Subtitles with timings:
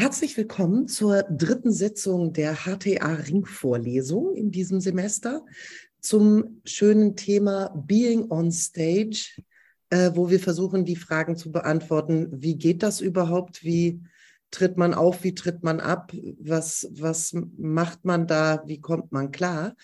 [0.00, 5.44] Herzlich willkommen zur dritten Sitzung der HTA Ringvorlesung in diesem Semester
[6.00, 9.42] zum schönen Thema Being on Stage,
[9.90, 12.28] äh, wo wir versuchen, die Fragen zu beantworten.
[12.32, 13.62] Wie geht das überhaupt?
[13.62, 14.00] Wie
[14.50, 15.22] tritt man auf?
[15.22, 16.14] Wie tritt man ab?
[16.38, 18.62] Was, was macht man da?
[18.64, 19.76] Wie kommt man klar?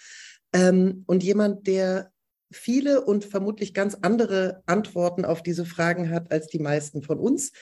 [0.54, 2.10] Ähm, und jemand, der
[2.50, 7.52] viele und vermutlich ganz andere Antworten auf diese Fragen hat als die meisten von uns,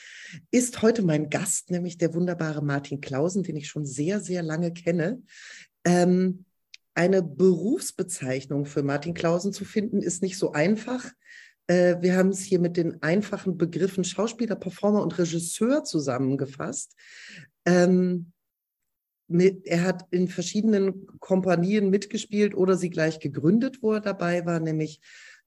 [0.51, 4.71] ist heute mein Gast, nämlich der wunderbare Martin Klausen, den ich schon sehr, sehr lange
[4.73, 5.21] kenne.
[5.83, 6.45] Ähm,
[6.93, 11.11] eine Berufsbezeichnung für Martin Klausen zu finden, ist nicht so einfach.
[11.67, 16.95] Äh, wir haben es hier mit den einfachen Begriffen Schauspieler, Performer und Regisseur zusammengefasst.
[17.65, 18.31] Ähm,
[19.27, 24.59] mit, er hat in verschiedenen Kompanien mitgespielt oder sie gleich gegründet, wo er dabei war,
[24.59, 25.01] nämlich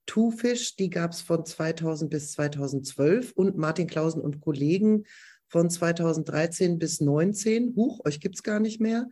[0.06, 5.04] Two Fish, die gab es von 2000 bis 2012 und Martin Klausen und Kollegen
[5.48, 7.74] von 2013 bis 2019.
[7.77, 9.09] Huch, euch gibt es gar nicht mehr.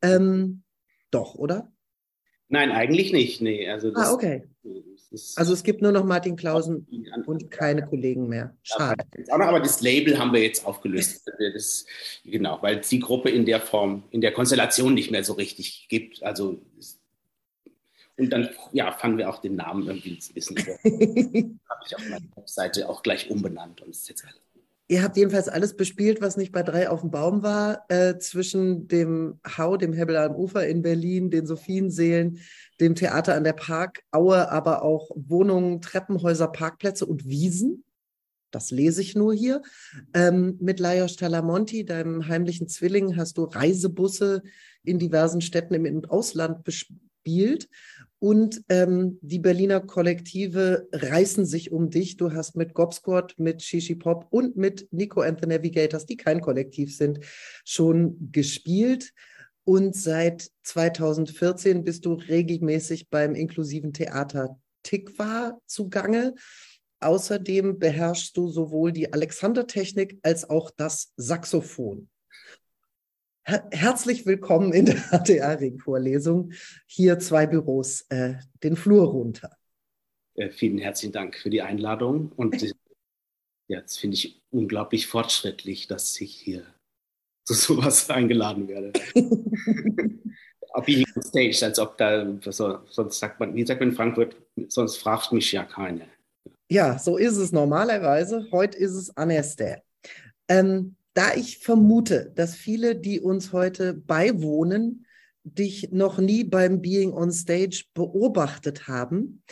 [0.00, 0.62] Ähm,
[1.10, 1.70] doch, oder?
[2.48, 3.42] Nein, eigentlich nicht.
[3.42, 4.48] Nee, also ah, okay.
[5.36, 6.86] Also es gibt nur noch Martin Klausen
[7.24, 8.54] und keine Kollegen mehr.
[8.62, 9.04] Schade.
[9.30, 11.26] aber das Label haben wir jetzt aufgelöst.
[11.54, 11.86] Das,
[12.24, 15.86] genau, weil es die Gruppe in der Form, in der Konstellation nicht mehr so richtig
[15.88, 16.22] gibt.
[16.22, 16.60] Also
[18.18, 20.58] und dann ja, fanden wir auch den Namen irgendwie ein bisschen.
[21.68, 24.40] habe ich auf meiner Webseite auch gleich umbenannt und ist jetzt alles
[24.90, 28.88] Ihr habt jedenfalls alles bespielt, was nicht bei drei auf dem Baum war, äh, zwischen
[28.88, 32.38] dem Hau, dem Hebel am Ufer in Berlin, den Sophienseelen,
[32.80, 37.84] dem Theater an der Parkaue, aber auch Wohnungen, Treppenhäuser, Parkplätze und Wiesen.
[38.50, 39.60] Das lese ich nur hier.
[40.14, 44.42] Ähm, mit Lajos Talamonti, deinem heimlichen Zwilling, hast du Reisebusse
[44.84, 47.07] in diversen Städten im In- und Ausland bespielt.
[48.20, 52.16] Und ähm, die Berliner Kollektive reißen sich um dich.
[52.16, 56.40] Du hast mit Gobsquad, mit Shishi Pop und mit Nico and the Navigators, die kein
[56.40, 57.20] Kollektiv sind,
[57.64, 59.12] schon gespielt.
[59.64, 66.34] Und seit 2014 bist du regelmäßig beim inklusiven Theater Tikva zugange.
[67.00, 72.08] Außerdem beherrschst du sowohl die Alexander-Technik als auch das Saxophon.
[73.70, 76.52] Herzlich willkommen in der HTA-Ring-Vorlesung.
[76.86, 79.56] Hier zwei Büros, äh, den Flur runter.
[80.34, 82.30] Äh, vielen herzlichen Dank für die Einladung.
[82.36, 82.72] Und äh,
[83.68, 86.66] jetzt finde ich unglaublich fortschrittlich, dass ich hier
[87.46, 88.92] zu sowas eingeladen werde.
[90.84, 94.36] Being on stage, als ob da, so, sonst sagt man, wie sagt man in Frankfurt,
[94.68, 96.06] sonst fragt mich ja keine.
[96.70, 98.46] Ja, so ist es normalerweise.
[98.52, 99.82] Heute ist es Anester.
[100.48, 105.04] Ähm, da ich vermute, dass viele, die uns heute beiwohnen,
[105.42, 109.42] dich noch nie beim Being on Stage beobachtet haben,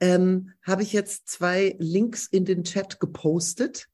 [0.00, 3.86] ähm, habe ich jetzt zwei Links in den Chat gepostet.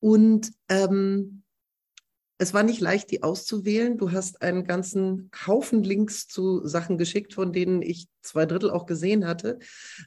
[0.00, 1.44] Und ähm,
[2.36, 3.96] es war nicht leicht, die auszuwählen.
[3.96, 8.84] Du hast einen ganzen Haufen Links zu Sachen geschickt, von denen ich zwei Drittel auch
[8.84, 9.60] gesehen hatte.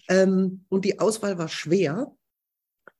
[0.07, 2.15] Ähm, und die Auswahl war schwer.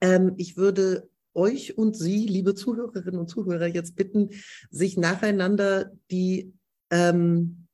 [0.02, 4.30] Ähm, ich würde euch und Sie, liebe Zuhörerinnen und Zuhörer, jetzt bitten,
[4.70, 6.54] sich nacheinander die,
[6.90, 7.68] ähm,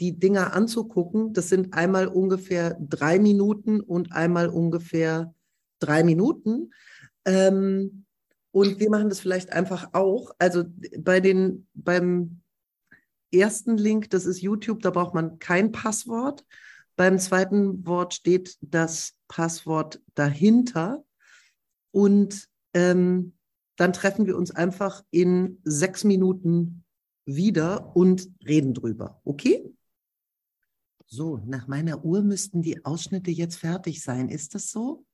[0.00, 1.32] die Dinger anzugucken.
[1.32, 5.34] Das sind einmal ungefähr drei Minuten und einmal ungefähr
[5.80, 6.72] drei Minuten.
[7.24, 8.04] Ähm,
[8.50, 10.32] und wir machen das vielleicht einfach auch.
[10.38, 10.64] Also
[10.98, 12.40] bei den, beim
[13.32, 16.44] ersten Link, das ist YouTube, da braucht man kein Passwort.
[16.96, 21.04] Beim zweiten Wort steht das Passwort dahinter.
[21.90, 23.34] Und ähm,
[23.76, 26.84] dann treffen wir uns einfach in sechs Minuten
[27.24, 29.20] wieder und reden drüber.
[29.24, 29.72] Okay?
[31.06, 34.28] So, nach meiner Uhr müssten die Ausschnitte jetzt fertig sein.
[34.28, 35.06] Ist das so?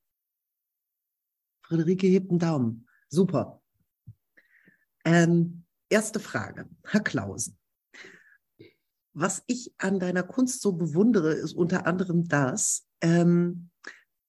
[1.63, 2.89] Friederike hebt einen Daumen.
[3.09, 3.63] Super.
[5.05, 7.59] Ähm, erste Frage, Herr Klausen.
[9.13, 13.71] Was ich an deiner Kunst so bewundere, ist unter anderem das, ähm,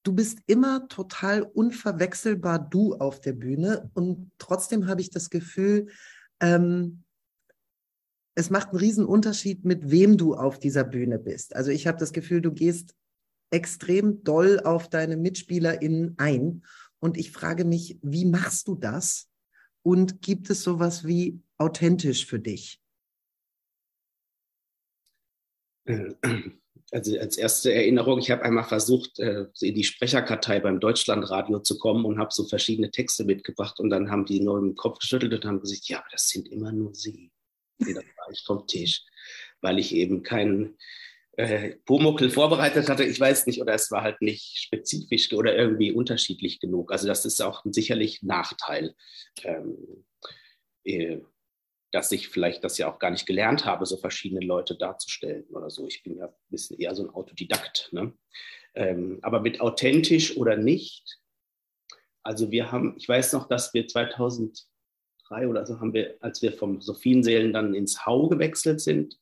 [0.06, 5.88] du bist immer total unverwechselbar du auf der Bühne und trotzdem habe ich das Gefühl,
[6.40, 7.02] ähm,
[8.36, 11.56] es macht einen riesen Unterschied, mit wem du auf dieser Bühne bist.
[11.56, 12.94] Also ich habe das Gefühl, du gehst
[13.50, 16.62] extrem doll auf deine MitspielerInnen ein
[17.00, 19.28] und ich frage mich, wie machst du das?
[19.82, 22.80] Und gibt es sowas wie authentisch für dich?
[26.92, 31.78] Also als erste Erinnerung, ich habe einmal versucht, äh, in die Sprecherkartei beim Deutschlandradio zu
[31.78, 35.32] kommen und habe so verschiedene Texte mitgebracht und dann haben die nur den Kopf geschüttelt
[35.34, 37.32] und haben gesagt, ja, das sind immer nur Sie.
[37.80, 39.02] Und dann war ich vom Tisch,
[39.60, 40.76] weil ich eben keinen
[41.32, 43.04] äh, Pumuckel vorbereitet hatte.
[43.04, 46.92] Ich weiß nicht, oder es war halt nicht spezifisch oder irgendwie unterschiedlich genug.
[46.92, 48.94] Also das ist auch sicherlich ein Nachteil.
[49.42, 50.04] Ähm,
[50.84, 51.18] äh,
[51.96, 55.70] dass ich vielleicht das ja auch gar nicht gelernt habe, so verschiedene Leute darzustellen oder
[55.70, 55.86] so.
[55.86, 57.88] Ich bin ja ein bisschen eher so ein Autodidakt.
[57.90, 58.12] Ne?
[58.74, 61.18] Ähm, aber mit authentisch oder nicht,
[62.22, 64.66] also wir haben, ich weiß noch, dass wir 2003
[65.48, 69.18] oder so haben wir, als wir vom Sophienseelen dann ins Hau gewechselt sind,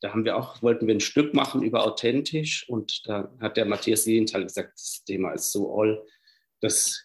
[0.00, 3.64] da haben wir auch, wollten wir ein Stück machen über authentisch und da hat der
[3.64, 6.00] Matthias Lilienthal gesagt, das Thema ist so all,
[6.60, 7.04] das,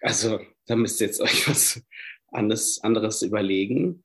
[0.00, 1.82] also da müsst ihr jetzt euch was
[2.28, 4.04] anderes, anderes überlegen.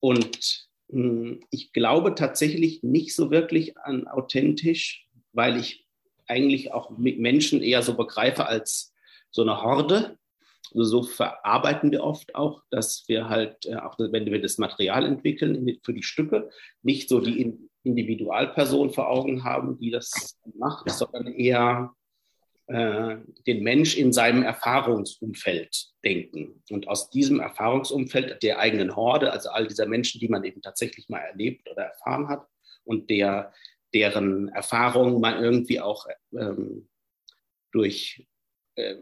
[0.00, 5.86] Und hm, ich glaube tatsächlich nicht so wirklich an authentisch, weil ich
[6.26, 8.92] eigentlich auch Menschen eher so begreife als
[9.30, 10.16] so eine Horde.
[10.72, 15.04] Also so verarbeiten wir oft auch, dass wir halt, äh, auch wenn wir das Material
[15.04, 16.50] entwickeln für die Stücke,
[16.82, 21.92] nicht so die Individualperson vor Augen haben, die das macht, sondern eher
[22.70, 23.16] äh,
[23.48, 26.62] den Mensch in seinem Erfahrungsumfeld denken.
[26.70, 31.08] Und aus diesem Erfahrungsumfeld der eigenen Horde, also all dieser Menschen, die man eben tatsächlich
[31.08, 32.46] mal erlebt oder erfahren hat
[32.84, 33.52] und der,
[33.92, 36.88] deren Erfahrungen man irgendwie auch ähm,
[37.72, 38.24] durch
[38.76, 38.94] äh,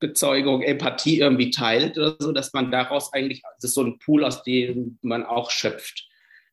[0.00, 4.24] Bezeugung, Empathie irgendwie teilt oder so, dass man daraus eigentlich, das ist so ein Pool,
[4.24, 6.08] aus dem man auch schöpft.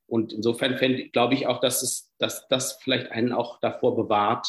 [0.05, 0.77] Und insofern
[1.13, 4.47] glaube ich auch, dass, es, dass das vielleicht einen auch davor bewahrt,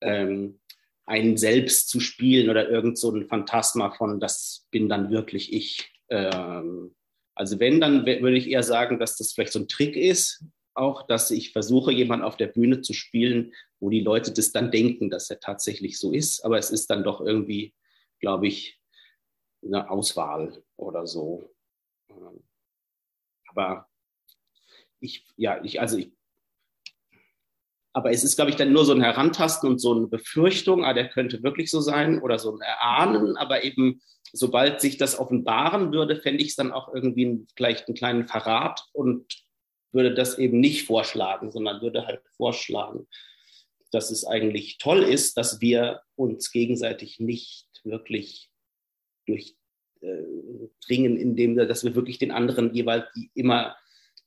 [0.00, 0.60] ähm,
[1.06, 5.92] einen selbst zu spielen oder irgend so ein Phantasma von, das bin dann wirklich ich.
[6.10, 6.94] Ähm,
[7.34, 10.44] also wenn, dann würde ich eher sagen, dass das vielleicht so ein Trick ist,
[10.74, 14.70] auch, dass ich versuche, jemanden auf der Bühne zu spielen, wo die Leute das dann
[14.70, 16.44] denken, dass er tatsächlich so ist.
[16.44, 17.74] Aber es ist dann doch irgendwie,
[18.20, 18.80] glaube ich,
[19.64, 21.54] eine Auswahl oder so.
[22.10, 22.42] Ähm,
[23.48, 23.88] aber
[25.00, 26.15] ich, ja, ich, also ich
[27.96, 30.92] aber es ist, glaube ich, dann nur so ein Herantasten und so eine Befürchtung, ah,
[30.92, 33.38] der könnte wirklich so sein oder so ein Erahnen.
[33.38, 34.02] Aber eben,
[34.34, 38.84] sobald sich das offenbaren würde, fände ich es dann auch irgendwie vielleicht einen kleinen Verrat
[38.92, 39.24] und
[39.92, 43.08] würde das eben nicht vorschlagen, sondern würde halt vorschlagen,
[43.92, 48.50] dass es eigentlich toll ist, dass wir uns gegenseitig nicht wirklich
[49.24, 53.74] durchdringen, äh, indem wir, dass wir wirklich den anderen jeweils immer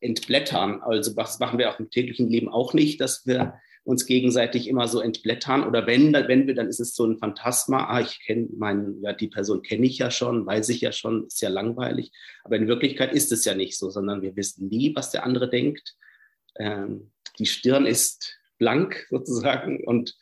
[0.01, 0.81] entblättern.
[0.81, 3.54] Also das machen wir auch im täglichen Leben auch nicht, dass wir
[3.84, 5.63] uns gegenseitig immer so entblättern.
[5.66, 7.86] Oder wenn, wenn wir, dann ist es so ein Phantasma.
[7.86, 11.25] Ah, ich kenne meinen, ja, die Person kenne ich ja schon, weiß ich ja schon,
[11.25, 12.12] ist ja langweilig.
[12.44, 15.50] Aber in Wirklichkeit ist es ja nicht so, sondern wir wissen nie, was der andere
[15.50, 15.96] denkt.
[16.57, 20.16] Ähm, die Stirn ist blank sozusagen und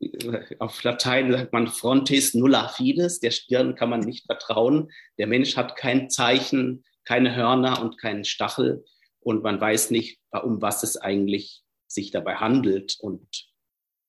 [0.00, 4.92] äh, auf Latein sagt man frontis nulla fides, der Stirn kann man nicht vertrauen.
[5.18, 8.84] Der Mensch hat kein Zeichen, keine Hörner und keinen Stachel
[9.22, 12.96] und man weiß nicht, um was es eigentlich sich dabei handelt.
[13.00, 13.48] Und,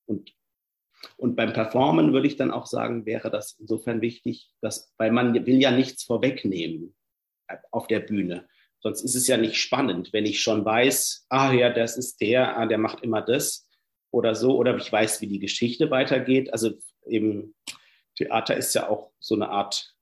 [0.06, 0.34] und,
[1.18, 5.34] und beim Performen würde ich dann auch sagen, wäre das insofern wichtig, dass, weil man
[5.46, 6.96] will ja nichts vorwegnehmen
[7.72, 8.48] auf der Bühne.
[8.80, 12.58] Sonst ist es ja nicht spannend, wenn ich schon weiß, ah ja, das ist der,
[12.58, 13.70] ah, der macht immer das
[14.12, 16.52] oder so, oder ich weiß, wie die Geschichte weitergeht.
[16.52, 16.74] Also
[17.06, 17.56] eben
[18.16, 19.96] Theater ist ja auch so eine Art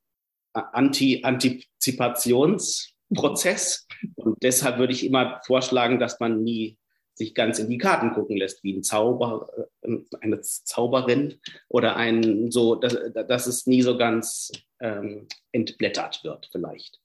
[3.11, 3.87] Anti-Antizipationsprozess.
[4.15, 6.77] Und deshalb würde ich immer vorschlagen, dass man nie
[7.13, 9.47] sich ganz in die Karten gucken lässt, wie ein Zauber,
[9.81, 16.49] äh, eine Zauberin oder ein so, dass, dass es nie so ganz ähm, entblättert wird,
[16.51, 16.99] vielleicht.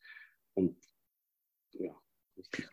[0.54, 0.76] Und
[1.72, 1.92] ja.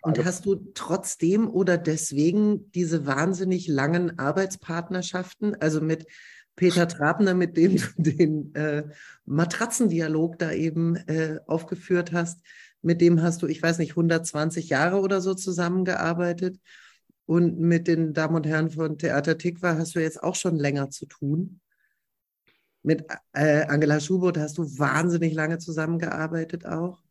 [0.04, 6.06] Und hast du trotzdem oder deswegen diese wahnsinnig langen Arbeitspartnerschaften, also mit
[6.56, 8.84] Peter Trabner, mit dem du den äh,
[9.26, 12.42] Matratzendialog da eben äh, aufgeführt hast,
[12.84, 16.60] mit dem hast du, ich weiß nicht, 120 Jahre oder so zusammengearbeitet.
[17.26, 20.90] Und mit den Damen und Herren von Theater Tikva hast du jetzt auch schon länger
[20.90, 21.62] zu tun.
[22.84, 27.02] Mit äh, Angela Schubert hast du wahnsinnig lange zusammengearbeitet auch.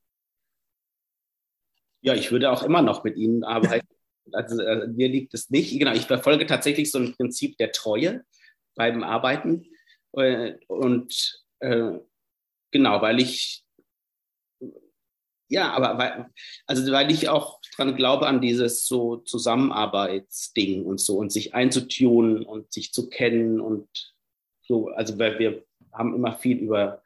[2.03, 3.87] Ja, ich würde auch immer noch mit Ihnen arbeiten.
[4.31, 5.77] Also äh, mir liegt es nicht.
[5.77, 8.25] Genau, ich verfolge tatsächlich so ein Prinzip der Treue
[8.77, 9.67] beim Arbeiten.
[10.13, 11.99] Äh, und äh,
[12.71, 13.62] genau, weil ich
[15.53, 16.31] ja, aber weil,
[16.67, 22.47] also weil ich auch dran glaube an dieses so Zusammenarbeitsding und so und sich einzutunen
[22.47, 23.87] und sich zu kennen und
[24.63, 27.03] so, also weil wir haben immer viel über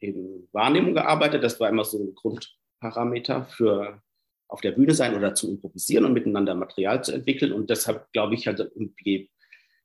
[0.00, 4.02] eben Wahrnehmung gearbeitet, das war immer so ein Grundparameter für
[4.48, 7.52] auf der Bühne sein oder zu improvisieren und miteinander Material zu entwickeln.
[7.52, 9.30] Und deshalb glaube ich halt irgendwie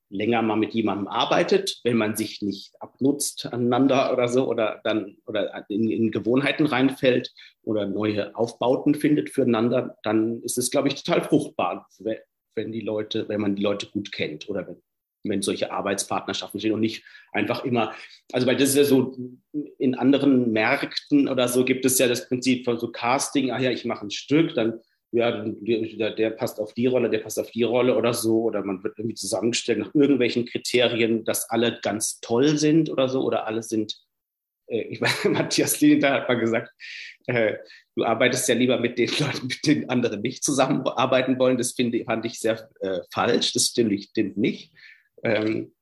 [0.10, 5.18] länger mal mit jemandem arbeitet, wenn man sich nicht abnutzt aneinander oder so oder dann
[5.26, 7.34] oder in, in Gewohnheiten reinfällt
[7.64, 11.88] oder neue Aufbauten findet füreinander, dann ist es, glaube ich, total fruchtbar,
[12.56, 14.82] wenn die Leute, wenn man die Leute gut kennt oder wenn
[15.28, 17.94] wenn solche Arbeitspartnerschaften stehen und nicht einfach immer,
[18.32, 19.18] also weil das ist ja so,
[19.80, 23.72] in anderen Märkten oder so gibt es ja das Prinzip von so Casting, ah ja,
[23.72, 24.82] ich mache ein Stück, dann
[25.16, 28.64] ja, der, der, passt auf die Rolle, der passt auf die Rolle oder so, oder
[28.64, 33.48] man wird irgendwie zusammengestellt nach irgendwelchen Kriterien, dass alle ganz toll sind oder so, oder
[33.48, 33.98] alle sind,
[34.68, 36.70] äh, ich meine, Matthias Linter hat mal gesagt,
[37.28, 37.56] äh,
[37.96, 41.58] du arbeitest ja lieber mit den Leuten, mit denen andere nicht zusammenarbeiten wollen.
[41.58, 44.74] Das finde, fand ich sehr äh, falsch, das stimmt, stimmt nicht.
[45.24, 45.74] Ähm,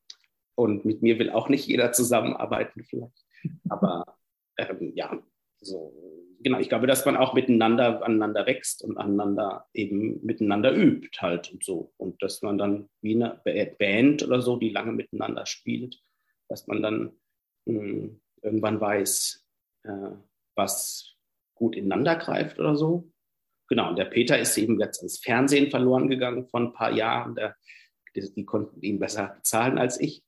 [0.56, 3.26] und mit mir will auch nicht jeder zusammenarbeiten vielleicht.
[3.68, 4.06] Aber
[4.58, 5.20] ähm, ja,
[5.60, 6.13] so
[6.44, 11.52] genau, ich glaube, dass man auch miteinander aneinander wächst und aneinander eben miteinander übt halt
[11.52, 11.94] und so.
[11.98, 13.42] Und dass man dann wie eine
[13.80, 16.02] Band oder so, die lange miteinander spielt,
[16.50, 17.12] dass man dann
[17.66, 19.46] mh, hm, irgendwann weiß,
[19.84, 20.12] äh,
[20.56, 21.16] was
[21.56, 23.10] gut ineinander greift oder so.
[23.70, 27.36] Genau, und der Peter ist eben jetzt ins Fernsehen verloren gegangen vor ein paar Jahren.
[27.36, 27.56] Der,
[28.16, 30.24] die, die konnten ihn besser bezahlen als ich.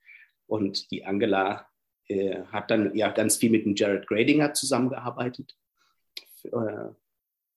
[0.48, 1.68] Und die Angela
[2.08, 5.56] äh, hat dann ja ganz viel mit dem Jared Gradinger zusammengearbeitet.
[6.52, 6.94] Äh,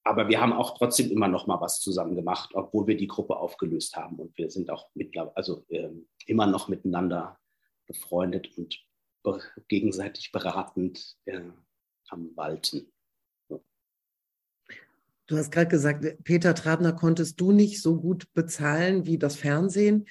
[0.05, 3.37] aber wir haben auch trotzdem immer noch mal was zusammen gemacht, obwohl wir die Gruppe
[3.37, 4.17] aufgelöst haben.
[4.17, 5.91] Und wir sind auch mittlerweile, also äh,
[6.27, 7.39] immer noch miteinander
[7.87, 8.79] befreundet und
[9.23, 11.43] be gegenseitig beratend äh,
[12.09, 12.91] am Walten.
[15.27, 20.09] Du hast gerade gesagt, Peter Trabner konntest du nicht so gut bezahlen wie das Fernsehen.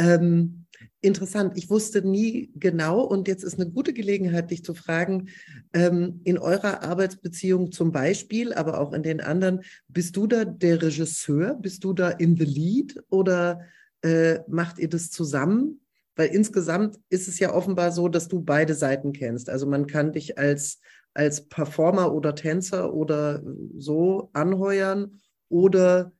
[0.00, 0.64] Ähm,
[1.02, 1.52] interessant.
[1.56, 5.28] Ich wusste nie genau und jetzt ist eine gute Gelegenheit, dich zu fragen,
[5.74, 10.80] ähm, in eurer Arbeitsbeziehung zum Beispiel, aber auch in den anderen, bist du da der
[10.80, 11.54] Regisseur?
[11.54, 13.60] Bist du da in the lead oder
[14.02, 15.80] äh, macht ihr das zusammen?
[16.16, 19.50] Weil insgesamt ist es ja offenbar so, dass du beide Seiten kennst.
[19.50, 20.80] Also man kann dich als,
[21.12, 23.42] als Performer oder Tänzer oder
[23.76, 26.12] so anheuern oder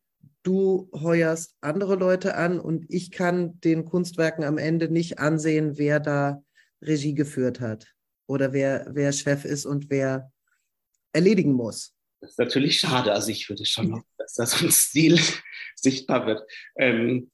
[0.42, 6.00] du heuerst andere Leute an und ich kann den Kunstwerken am Ende nicht ansehen, wer
[6.00, 6.42] da
[6.82, 7.86] Regie geführt hat
[8.26, 10.32] oder wer, wer Chef ist und wer
[11.12, 11.94] erledigen muss.
[12.20, 13.12] Das ist natürlich schade.
[13.12, 15.18] Also ich würde schon noch, dass da so ein Stil
[15.74, 16.42] sichtbar wird.
[16.76, 17.30] Ähm,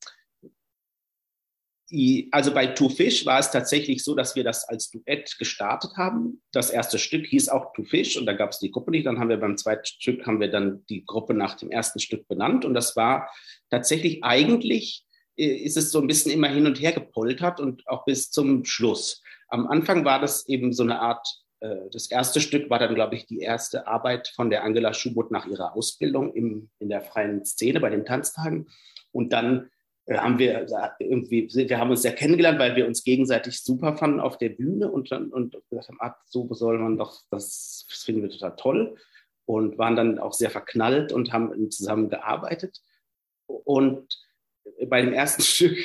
[2.33, 6.43] also bei Two Fish war es tatsächlich so, dass wir das als Duett gestartet haben.
[6.53, 9.07] Das erste Stück hieß auch Two Fish und da gab es die Gruppe nicht.
[9.07, 12.27] Dann haben wir beim zweiten Stück haben wir dann die Gruppe nach dem ersten Stück
[12.27, 13.31] benannt und das war
[13.71, 15.05] tatsächlich eigentlich
[15.37, 18.65] äh, ist es so ein bisschen immer hin und her gepoltert und auch bis zum
[18.65, 19.23] Schluss.
[19.49, 21.27] Am Anfang war das eben so eine Art
[21.61, 25.31] äh, das erste Stück war dann, glaube ich, die erste Arbeit von der Angela Schubert
[25.31, 28.67] nach ihrer Ausbildung im, in der freien Szene bei den Tanztagen.
[29.13, 29.71] Und dann
[30.09, 30.67] haben wir
[31.01, 34.91] irgendwie, wir haben uns ja kennengelernt, weil wir uns gegenseitig super fanden auf der Bühne
[34.91, 38.55] und dann und gesagt haben, ah, so soll man doch, das, das finden wir total
[38.57, 38.97] toll
[39.47, 42.81] und waren dann auch sehr verknallt und haben zusammen gearbeitet.
[43.47, 44.07] Und
[44.89, 45.77] bei dem ersten Stück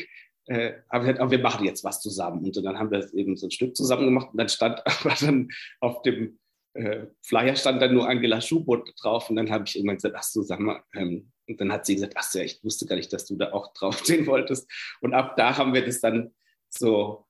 [0.47, 2.43] äh, haben wir gesagt, wir machen jetzt was zusammen.
[2.43, 5.49] Und dann haben wir eben so ein Stück zusammen gemacht und dann stand aber dann
[5.79, 6.39] auf dem
[6.73, 10.23] äh, Flyer stand dann nur Angela Schubert drauf und dann habe ich irgendwann gesagt, ach
[10.23, 13.11] so, sag mal, ähm, und dann hat sie gesagt, ach ja, ich wusste gar nicht,
[13.13, 14.69] dass du da auch draufstehen wolltest.
[15.01, 16.33] Und ab da haben wir das dann
[16.69, 17.25] so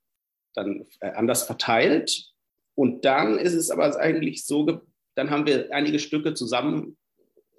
[0.53, 2.31] dann äh, anders verteilt.
[2.75, 4.81] Und dann ist es aber eigentlich so,
[5.15, 6.97] dann haben wir einige Stücke zusammen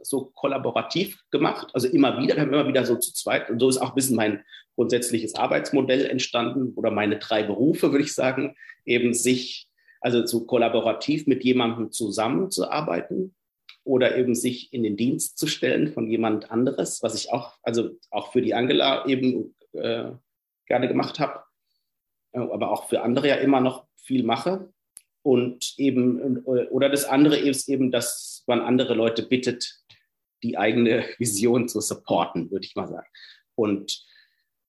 [0.04, 3.50] so kollaborativ gemacht, also immer wieder, haben immer wieder so zu zweit.
[3.50, 8.04] Und so ist auch ein bisschen mein grundsätzliches Arbeitsmodell entstanden oder meine drei Berufe, würde
[8.04, 9.68] ich sagen, eben sich
[10.00, 13.34] also so kollaborativ mit jemandem zusammenzuarbeiten
[13.84, 17.90] oder eben sich in den Dienst zu stellen von jemand anderes, was ich auch, also
[18.10, 20.10] auch für die Angela eben äh,
[20.66, 21.42] gerne gemacht habe,
[22.32, 24.72] äh, aber auch für andere ja immer noch viel mache.
[25.24, 29.80] Und eben, oder das andere ist eben, dass man andere Leute bittet,
[30.42, 33.08] die eigene Vision zu supporten, würde ich mal sagen.
[33.54, 34.04] Und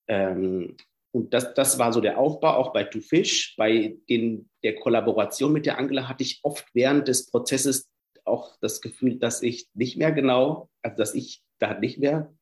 [0.07, 0.77] ähm,
[1.13, 3.53] und das, das war so der Aufbau, auch bei Two Fish.
[3.55, 7.87] Bei den, der Kollaboration mit der Angela hatte ich oft während des Prozesses
[8.33, 12.33] auch das Gefühl, dass ich nicht mehr genau, also dass ich da nicht mehr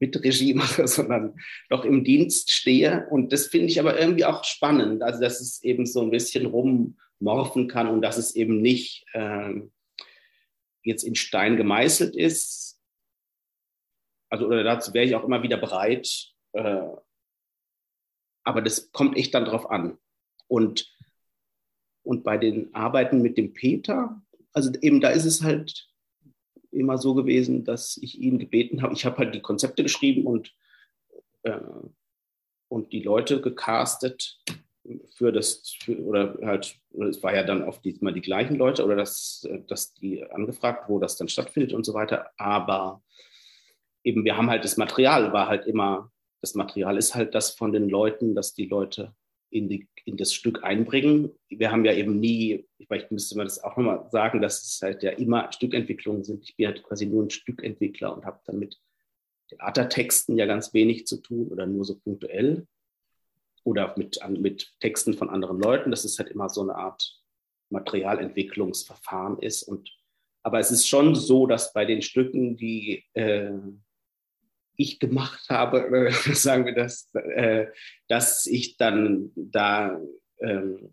[0.00, 3.06] mit Regie mache, sondern noch im Dienst stehe.
[3.10, 6.46] Und das finde ich aber irgendwie auch spannend, also dass es eben so ein bisschen
[6.46, 9.60] rummorphen kann und dass es eben nicht äh,
[10.82, 12.80] jetzt in Stein gemeißelt ist.
[14.30, 16.88] Also oder dazu wäre ich auch immer wieder bereit, äh,
[18.46, 19.98] aber das kommt echt dann drauf an.
[20.48, 20.92] Und,
[22.02, 24.22] und bei den Arbeiten mit dem Peter,
[24.54, 25.88] also eben da ist es halt
[26.70, 28.94] immer so gewesen, dass ich ihn gebeten habe.
[28.94, 30.52] Ich habe halt die Konzepte geschrieben und,
[31.42, 31.60] äh,
[32.68, 34.40] und die Leute gecastet
[35.14, 38.96] für das, für, oder halt, es war ja dann oft diesmal die gleichen Leute oder
[38.96, 42.30] dass, dass die angefragt, wo das dann stattfindet und so weiter.
[42.36, 43.02] Aber
[44.02, 46.10] eben wir haben halt das Material, war halt immer
[46.44, 49.14] das Material ist halt das von den Leuten, dass die Leute
[49.54, 51.30] in, die, in das Stück einbringen.
[51.48, 55.04] Wir haben ja eben nie, vielleicht müsste man das auch nochmal sagen, dass es halt
[55.04, 56.42] ja immer Stückentwicklungen sind.
[56.42, 58.80] Ich bin halt quasi nur ein Stückentwickler und habe dann mit
[59.48, 62.66] Theatertexten ja ganz wenig zu tun oder nur so punktuell
[63.62, 65.92] oder mit, mit Texten von anderen Leuten.
[65.92, 67.22] Das ist halt immer so eine Art
[67.70, 69.62] Materialentwicklungsverfahren ist.
[69.62, 69.88] Und,
[70.42, 73.52] aber es ist schon so, dass bei den Stücken, die äh,
[74.76, 77.66] ich gemacht habe, äh, sagen wir das, äh,
[78.08, 80.00] dass ich dann da
[80.40, 80.92] ähm,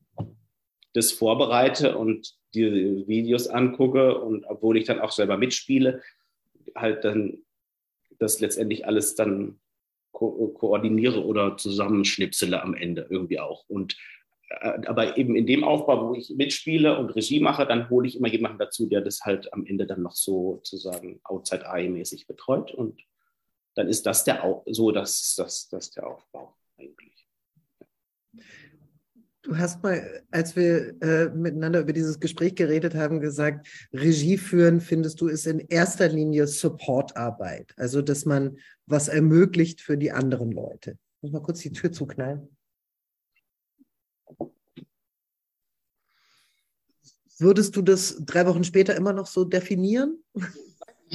[0.94, 6.02] das vorbereite und die Videos angucke und obwohl ich dann auch selber mitspiele,
[6.76, 7.40] halt dann
[8.20, 9.60] das letztendlich alles dann
[10.12, 13.64] ko koordiniere oder zusammenschnipsele am Ende irgendwie auch.
[13.70, 13.98] Und
[14.50, 18.18] äh, aber eben in dem Aufbau, wo ich mitspiele und Regie mache, dann hole ich
[18.18, 23.02] immer jemanden dazu, der das halt am Ende dann noch so sozusagen Outside-Eye-mäßig betreut und
[23.76, 27.28] dann ist das der, so das, das, das der Aufbau eigentlich.
[29.44, 34.82] Du hast mal, als wir äh, miteinander über dieses Gespräch geredet haben, gesagt, Regie führen,
[34.82, 37.74] findest du, ist in erster Linie Supportarbeit.
[37.76, 40.92] Also, dass man was ermöglicht für die anderen Leute.
[40.92, 42.56] Ich muss mal kurz die Tür zuknallen.
[47.40, 50.24] Würdest du das drei Wochen später immer noch so definieren?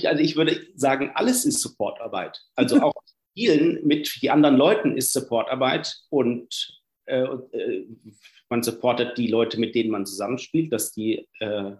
[0.05, 2.41] Also ich würde sagen, alles ist Supportarbeit.
[2.55, 2.93] Also auch
[3.33, 7.87] Spielen mit die anderen Leuten ist Supportarbeit und äh, äh,
[8.49, 11.73] man supportet die Leute, mit denen man zusammenspielt, dass die äh,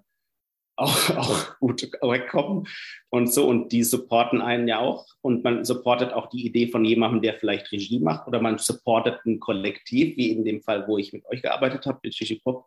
[0.77, 2.67] auch, auch gut wegkommen
[3.11, 3.49] und so.
[3.49, 5.07] Und die supporten einen ja auch.
[5.21, 8.29] Und man supportet auch die Idee von jemandem, der vielleicht Regie macht.
[8.29, 12.01] Oder man supportet ein Kollektiv, wie in dem Fall, wo ich mit euch gearbeitet habe,
[12.03, 12.67] mit Shishi Pop,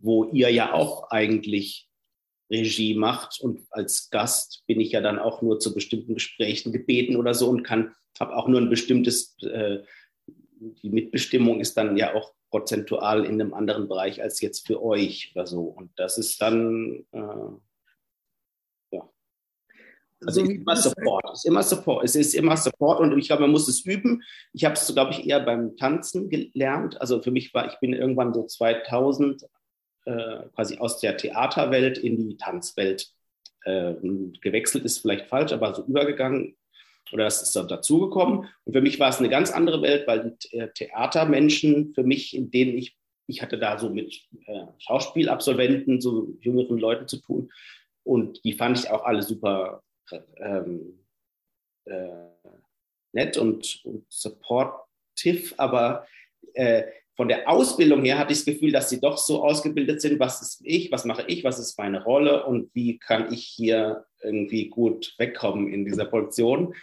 [0.00, 1.88] wo ihr ja auch eigentlich
[2.50, 3.40] Regie macht.
[3.40, 7.48] Und als Gast bin ich ja dann auch nur zu bestimmten Gesprächen gebeten oder so
[7.48, 9.82] und kann, habe auch nur ein bestimmtes, äh,
[10.58, 15.32] die Mitbestimmung ist dann ja auch prozentual in einem anderen Bereich als jetzt für euch
[15.34, 15.62] oder so.
[15.62, 17.56] Und das ist dann, äh,
[18.92, 19.10] ja.
[20.24, 21.24] Also so ist immer Support.
[21.32, 22.04] Es ist immer Support.
[22.04, 24.22] Es ist immer Support und ich glaube, man muss es üben.
[24.52, 27.00] Ich habe es, glaube ich, eher beim Tanzen gelernt.
[27.00, 29.44] Also für mich war, ich bin irgendwann so 2000
[30.04, 33.10] äh, quasi aus der Theaterwelt in die Tanzwelt
[33.64, 33.94] äh,
[34.40, 36.56] gewechselt, ist vielleicht falsch, aber so übergegangen
[37.12, 38.48] oder das ist dann dazugekommen.
[38.64, 42.50] Und für mich war es eine ganz andere Welt, weil die Theatermenschen für mich, in
[42.50, 47.52] denen ich, ich hatte da so mit äh, Schauspielabsolventen, so jüngeren Leuten zu tun.
[48.02, 49.82] Und die fand ich auch alle super
[50.38, 50.98] ähm,
[51.84, 52.08] äh,
[53.12, 56.06] nett und, und supportive, aber
[56.54, 56.84] äh,
[57.16, 60.42] von der Ausbildung her hatte ich das Gefühl, dass sie doch so ausgebildet sind, was
[60.42, 64.68] ist ich, was mache ich, was ist meine Rolle und wie kann ich hier irgendwie
[64.68, 66.74] gut wegkommen in dieser Produktion.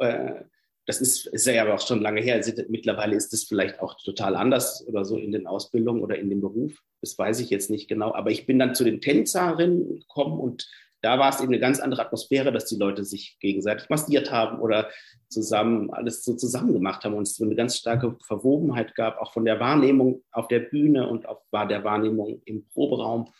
[0.00, 0.44] Äh,
[0.86, 2.40] das ist, ja aber auch schon lange her.
[2.68, 6.40] Mittlerweile ist es vielleicht auch total anders oder so in den Ausbildungen oder in dem
[6.40, 6.80] Beruf.
[7.00, 8.14] Das weiß ich jetzt nicht genau.
[8.14, 10.68] Aber ich bin dann zu den Tänzerinnen gekommen und
[11.06, 14.58] da war es eben eine ganz andere Atmosphäre, dass die Leute sich gegenseitig massiert haben
[14.58, 14.90] oder
[15.28, 19.32] zusammen alles so zusammen gemacht haben und es so eine ganz starke Verwobenheit gab, auch
[19.32, 23.32] von der Wahrnehmung auf der Bühne und auch der Wahrnehmung im Proberaum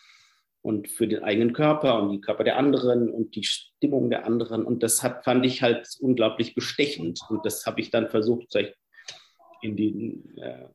[0.62, 4.64] und für den eigenen Körper und die Körper der anderen und die Stimmung der anderen.
[4.64, 7.20] Und das hat, fand ich halt unglaublich bestechend.
[7.28, 8.54] Und das habe ich dann versucht,
[9.60, 10.68] in, die, äh,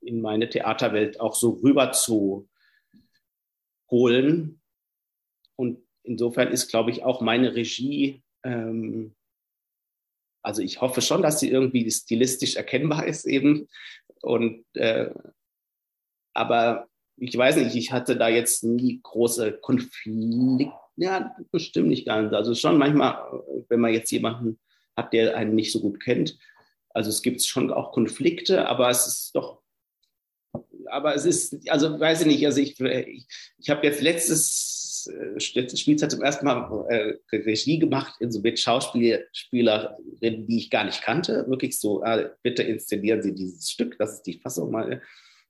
[0.00, 2.48] in meine Theaterwelt auch so rüber zu
[3.90, 4.59] holen.
[6.02, 9.14] Insofern ist, glaube ich, auch meine Regie, ähm,
[10.42, 13.68] also ich hoffe schon, dass sie irgendwie stilistisch erkennbar ist eben.
[14.22, 15.10] Und äh,
[16.34, 20.72] aber ich weiß nicht, ich hatte da jetzt nie große Konflikte.
[20.96, 22.32] Ja, bestimmt nicht ganz.
[22.32, 23.16] Also schon manchmal,
[23.68, 24.58] wenn man jetzt jemanden
[24.96, 26.38] hat, der einen nicht so gut kennt.
[26.90, 29.62] Also es gibt schon auch Konflikte, aber es ist doch,
[30.86, 33.26] aber es ist, also weiß ich nicht, also ich, ich,
[33.58, 34.79] ich habe jetzt letztes
[35.38, 41.02] Spielzeit zum ersten Mal äh, Regie gemacht in so mit Schauspielerinnen, die ich gar nicht
[41.02, 41.46] kannte.
[41.48, 45.02] Wirklich so, äh, bitte inszenieren Sie dieses Stück, das ist die Fassung mal.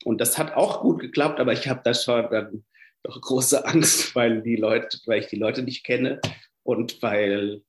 [0.05, 2.65] Und das hat auch gut geklappt, aber ich habe da schon dann
[3.03, 6.21] doch große Angst, weil die Leute, weil ich die Leute nicht kenne
[6.63, 7.63] und weil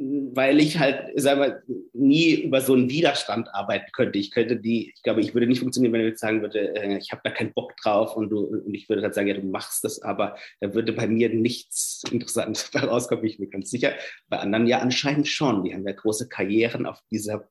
[0.00, 4.18] weil ich halt, sagen wir, nie über so einen Widerstand arbeiten könnte.
[4.18, 6.98] Ich könnte die, ich glaube, ich würde nicht funktionieren, wenn ich jetzt sagen würde, äh,
[6.98, 9.42] ich habe da keinen Bock drauf und, du, und ich würde dann sagen, ja, du
[9.42, 13.92] machst das, aber da würde bei mir nichts Interessantes rauskommen, ich bin ganz sicher.
[14.28, 15.64] Bei anderen ja anscheinend schon.
[15.64, 17.48] Die haben ja große Karrieren auf dieser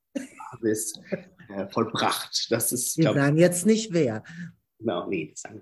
[0.52, 0.94] Basis
[1.50, 2.48] äh, vollbracht.
[2.50, 4.24] Das ist, Wir glaub, sagen jetzt nicht wer.
[4.80, 5.62] Genau, no, nee, das sagen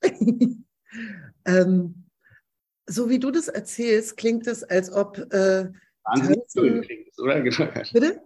[0.00, 0.58] wir nicht.
[1.44, 2.04] ähm,
[2.86, 5.70] so wie du das erzählst, klingt es, als ob äh,
[6.04, 7.40] wahnsinnig schön klingt, oder?
[7.42, 7.82] Genau.
[7.92, 8.20] Bitte?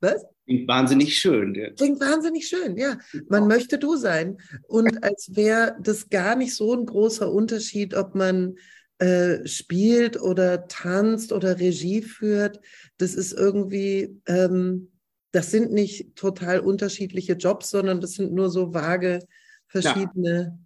[0.00, 0.24] Was?
[0.44, 1.54] Klingt wahnsinnig schön.
[1.76, 2.98] Klingt wahnsinnig schön, ja.
[3.28, 4.38] Man möchte du sein.
[4.68, 8.56] Und als wäre das gar nicht so ein großer Unterschied, ob man
[8.98, 12.60] äh, spielt oder tanzt oder Regie führt.
[12.98, 14.92] Das ist irgendwie, ähm,
[15.32, 19.18] das sind nicht total unterschiedliche Jobs, sondern das sind nur so vage
[19.66, 20.58] verschiedene.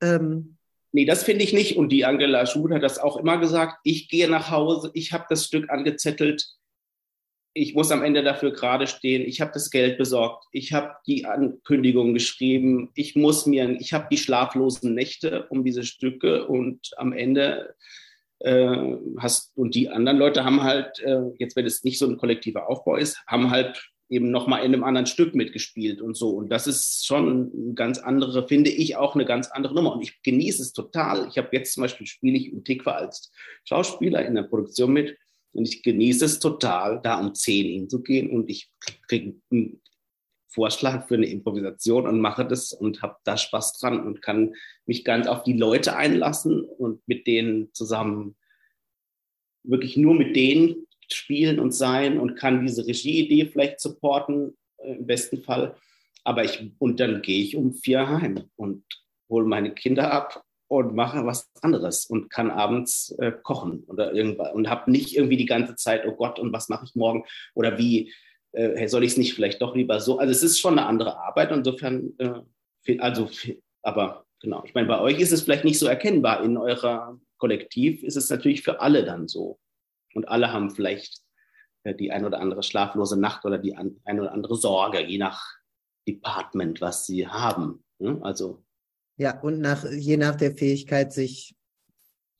[0.00, 0.14] Ja.
[0.14, 0.58] Ähm,
[0.92, 1.76] nee, das finde ich nicht.
[1.76, 3.80] Und die Angela Schul hat das auch immer gesagt.
[3.84, 6.46] Ich gehe nach Hause, ich habe das Stück angezettelt
[7.54, 9.22] ich muss am Ende dafür gerade stehen.
[9.26, 10.46] Ich habe das Geld besorgt.
[10.52, 12.90] Ich habe die Ankündigung geschrieben.
[12.94, 17.74] Ich muss mir, ich habe die schlaflosen Nächte um diese Stücke und am Ende
[18.40, 22.16] äh, hast und die anderen Leute haben halt äh, jetzt, wenn es nicht so ein
[22.16, 26.30] kollektiver Aufbau ist, haben halt eben noch mal in einem anderen Stück mitgespielt und so.
[26.30, 29.94] Und das ist schon eine ganz andere, finde ich auch eine ganz andere Nummer.
[29.94, 31.28] Und ich genieße es total.
[31.28, 33.32] Ich habe jetzt zum Beispiel spiele ich im Tikva als
[33.64, 35.16] Schauspieler in der Produktion mit.
[35.52, 38.70] Und ich genieße es total, da um 10 hinzugehen und ich
[39.08, 39.80] kriege einen
[40.48, 45.04] Vorschlag für eine Improvisation und mache das und habe da Spaß dran und kann mich
[45.04, 48.36] ganz auf die Leute einlassen und mit denen zusammen
[49.62, 55.06] wirklich nur mit denen spielen und sein und kann diese Regieidee vielleicht supporten, äh, im
[55.06, 55.76] besten Fall.
[56.24, 58.84] Aber ich, und dann gehe ich um vier heim und
[59.28, 64.54] hole meine Kinder ab und mache was anderes und kann abends äh, kochen oder irgendwas
[64.54, 67.76] und habe nicht irgendwie die ganze Zeit, oh Gott, und was mache ich morgen oder
[67.76, 68.12] wie
[68.52, 70.18] äh, soll ich es nicht vielleicht doch lieber so?
[70.18, 73.28] Also es ist schon eine andere Arbeit, insofern, äh, also,
[73.82, 78.02] aber genau, ich meine, bei euch ist es vielleicht nicht so erkennbar, in eurer Kollektiv
[78.02, 79.58] ist es natürlich für alle dann so
[80.14, 81.20] und alle haben vielleicht
[81.84, 85.42] äh, die ein oder andere schlaflose Nacht oder die ein, oder andere Sorge, je nach
[86.06, 87.84] Department, was sie haben.
[87.98, 88.18] Ne?
[88.22, 88.64] Also
[89.16, 91.54] ja, und nach, je nach der Fähigkeit, sich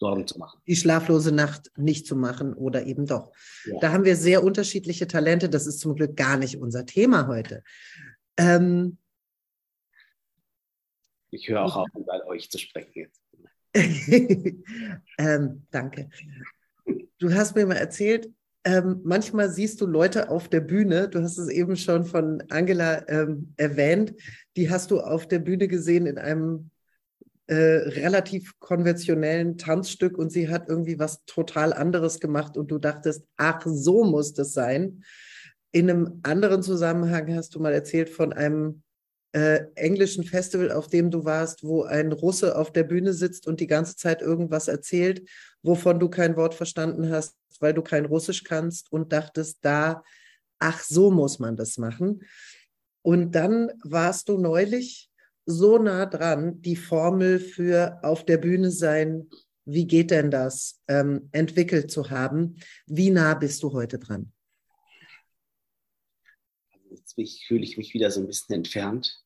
[0.02, 0.60] Sorgen zu machen.
[0.66, 3.32] Die schlaflose Nacht nicht zu machen oder eben doch.
[3.66, 3.78] Ja.
[3.80, 5.48] Da haben wir sehr unterschiedliche Talente.
[5.48, 7.62] Das ist zum Glück gar nicht unser Thema heute.
[8.36, 8.98] Ähm,
[11.30, 13.22] ich höre auch auf, bei euch zu sprechen jetzt.
[15.18, 16.10] ähm, danke.
[17.22, 18.32] Du hast mir mal erzählt,
[18.64, 23.08] ähm, manchmal siehst du Leute auf der Bühne, du hast es eben schon von Angela
[23.08, 24.12] ähm, erwähnt,
[24.56, 26.70] die hast du auf der Bühne gesehen in einem
[27.46, 33.24] äh, relativ konventionellen Tanzstück und sie hat irgendwie was total anderes gemacht und du dachtest,
[33.36, 35.04] ach, so muss das sein.
[35.70, 38.82] In einem anderen Zusammenhang hast du mal erzählt von einem
[39.30, 43.60] äh, englischen Festival, auf dem du warst, wo ein Russe auf der Bühne sitzt und
[43.60, 45.22] die ganze Zeit irgendwas erzählt,
[45.62, 50.02] wovon du kein Wort verstanden hast, weil du kein Russisch kannst und dachtest da,
[50.58, 52.22] ach, so muss man das machen.
[53.02, 55.10] Und dann warst du neulich
[55.44, 59.28] so nah dran, die Formel für auf der Bühne sein,
[59.64, 62.56] wie geht denn das, ähm, entwickelt zu haben.
[62.86, 64.32] Wie nah bist du heute dran?
[66.90, 67.14] Jetzt
[67.46, 69.20] fühle ich mich wieder so ein bisschen entfernt.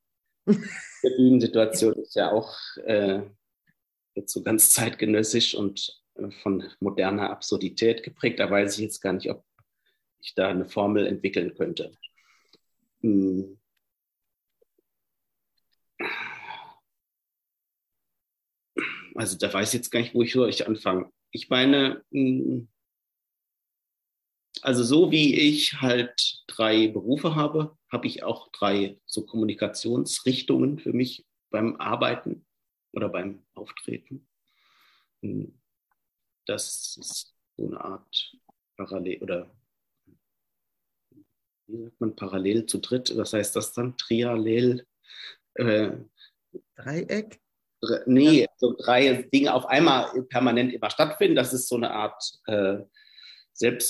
[0.46, 3.22] Die Bühnensituation ist ja auch äh,
[4.14, 6.02] jetzt so ganz zeitgenössisch und
[6.42, 8.38] von moderner Absurdität geprägt.
[8.40, 9.44] Da weiß ich jetzt gar nicht, ob
[10.20, 11.92] ich da eine Formel entwickeln könnte.
[13.02, 13.58] Hm.
[19.14, 21.10] Also da weiß ich jetzt gar nicht, wo ich, wo ich anfange.
[21.30, 22.68] Ich meine, hm,
[24.62, 30.92] also so wie ich halt drei Berufe habe, habe ich auch drei so Kommunikationsrichtungen für
[30.92, 32.44] mich beim Arbeiten
[32.92, 34.26] oder beim Auftreten.
[35.22, 35.58] Hm,
[36.46, 38.36] das ist so eine Art
[38.76, 39.50] Parallel oder
[41.66, 43.16] wie sagt man parallel zu dritt?
[43.16, 43.96] Was heißt das dann?
[43.96, 44.86] Triallel?
[45.54, 45.92] Äh,
[46.76, 47.40] Dreieck?
[48.06, 51.36] Nee, so drei Dinge auf einmal permanent immer stattfinden.
[51.36, 52.78] Das ist so eine Art äh,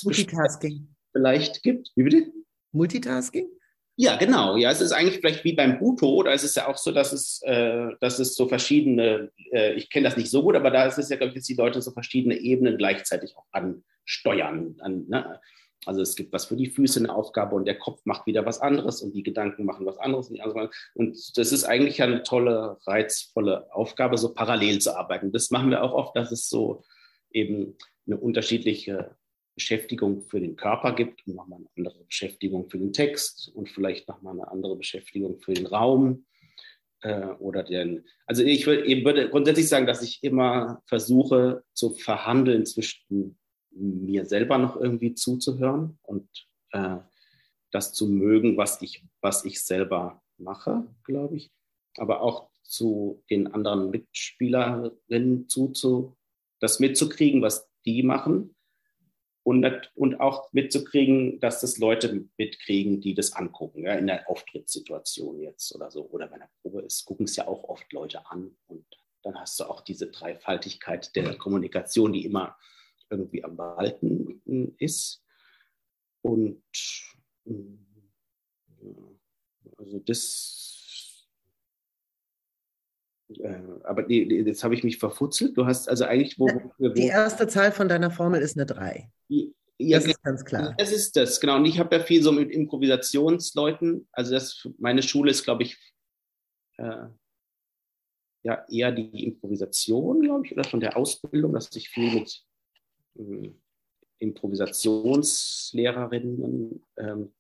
[0.05, 1.93] Multitasking vielleicht gibt.
[1.95, 2.33] Wie bitte?
[2.73, 3.49] Multitasking?
[3.99, 4.57] Ja, genau.
[4.57, 7.15] Ja, es ist eigentlich vielleicht wie beim Buto, da ist es ja auch so, dass
[7.15, 10.85] es, äh, dass es so verschiedene, äh, ich kenne das nicht so gut, aber da
[10.85, 14.77] ist es ja, glaube ich, dass die Leute so verschiedene Ebenen gleichzeitig auch ansteuern.
[14.81, 15.41] An, ne?
[15.87, 18.61] Also es gibt was für die Füße eine Aufgabe und der Kopf macht wieder was
[18.61, 20.31] anderes und die Gedanken machen was anderes.
[20.95, 25.33] Und das ist eigentlich eine tolle, reizvolle Aufgabe, so parallel zu arbeiten.
[25.33, 26.83] Das machen wir auch oft, dass es so
[27.31, 29.17] eben eine unterschiedliche
[29.57, 34.07] Beschäftigung für den Körper gibt und nochmal eine andere Beschäftigung für den Text und vielleicht
[34.07, 36.27] nochmal eine andere Beschäftigung für den Raum
[37.01, 38.05] äh, oder den.
[38.27, 43.39] Also ich würde, ich grundsätzlich sagen, dass ich immer versuche zu verhandeln zwischen
[43.71, 46.29] mir selber noch irgendwie zuzuhören und
[46.73, 46.99] äh,
[47.71, 51.51] das zu mögen, was ich, was ich selber mache, glaube ich,
[51.97, 56.15] aber auch zu den anderen Mitspielerinnen zuzu,
[56.61, 58.56] das mitzukriegen, was die machen
[59.47, 65.41] und, und auch mitzukriegen, dass das Leute mitkriegen, die das angucken, ja, in der Auftrittssituation
[65.41, 66.05] jetzt oder so.
[66.11, 68.57] Oder bei einer Probe ist, gucken es ja auch oft Leute an.
[68.67, 68.85] Und
[69.23, 72.59] dann hast du auch diese Dreifaltigkeit der Kommunikation, die immer
[73.09, 74.43] irgendwie am Walten
[74.79, 75.23] ist.
[76.23, 76.65] Und
[79.79, 80.76] also das
[83.83, 85.57] aber nee, jetzt habe ich mich verfutzelt.
[85.57, 86.39] Du hast also eigentlich.
[86.39, 89.11] Wo, wo, die erste Zahl von deiner Formel ist eine 3.
[89.79, 90.75] Ja, das ist ganz klar.
[90.79, 91.57] Das ist das, genau.
[91.57, 94.09] Und ich habe ja viel so mit Improvisationsleuten.
[94.13, 95.77] Also das, meine Schule ist, glaube ich,
[96.79, 97.09] äh,
[98.43, 102.43] ja eher die Improvisation, glaube ich, oder von der Ausbildung, dass ich viel mit
[103.19, 103.53] äh,
[104.19, 107.35] Improvisationslehrerinnen ähm,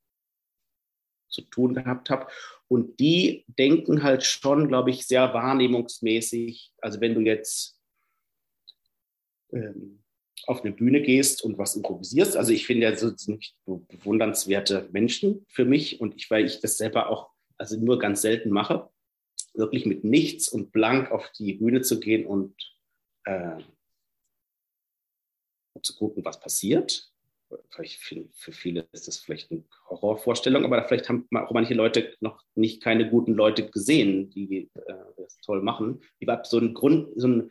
[1.29, 2.27] zu tun gehabt habe.
[2.69, 6.73] Und die denken halt schon, glaube ich, sehr wahrnehmungsmäßig.
[6.81, 7.81] Also wenn du jetzt
[9.53, 10.03] ähm,
[10.47, 12.37] auf eine Bühne gehst und was improvisierst.
[12.37, 13.15] Also ich finde ja so
[13.67, 18.51] bewundernswerte Menschen für mich und ich, weil ich das selber auch also nur ganz selten
[18.51, 18.89] mache,
[19.55, 22.55] wirklich mit nichts und blank auf die Bühne zu gehen und
[23.25, 23.59] äh,
[25.83, 27.11] zu gucken, was passiert.
[27.70, 32.42] Vielleicht für viele ist das vielleicht eine Horrorvorstellung, aber vielleicht haben auch manche Leute noch
[32.54, 36.00] nicht keine guten Leute gesehen, die äh, das toll machen.
[36.18, 37.50] Ich habe so ein Grund, so ein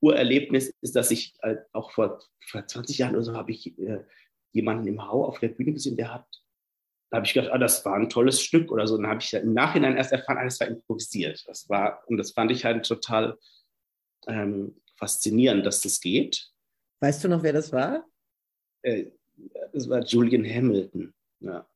[0.00, 4.04] Urerlebnis ist, dass ich äh, auch vor, vor 20 Jahren oder so habe ich äh,
[4.52, 6.26] jemanden im Hau auf der Bühne gesehen, der hat,
[7.10, 8.94] da habe ich gedacht, ah, das war ein tolles Stück oder so.
[8.94, 11.44] Und dann habe ich im Nachhinein erst erfahren, alles ah, war improvisiert.
[11.46, 13.38] Das war, und das fand ich halt total
[14.26, 16.50] ähm, faszinierend, dass das geht.
[17.00, 18.04] Weißt du noch, wer das war?
[18.82, 19.06] Äh,
[19.72, 21.12] das war Julian Hamilton.
[21.40, 21.66] Ja.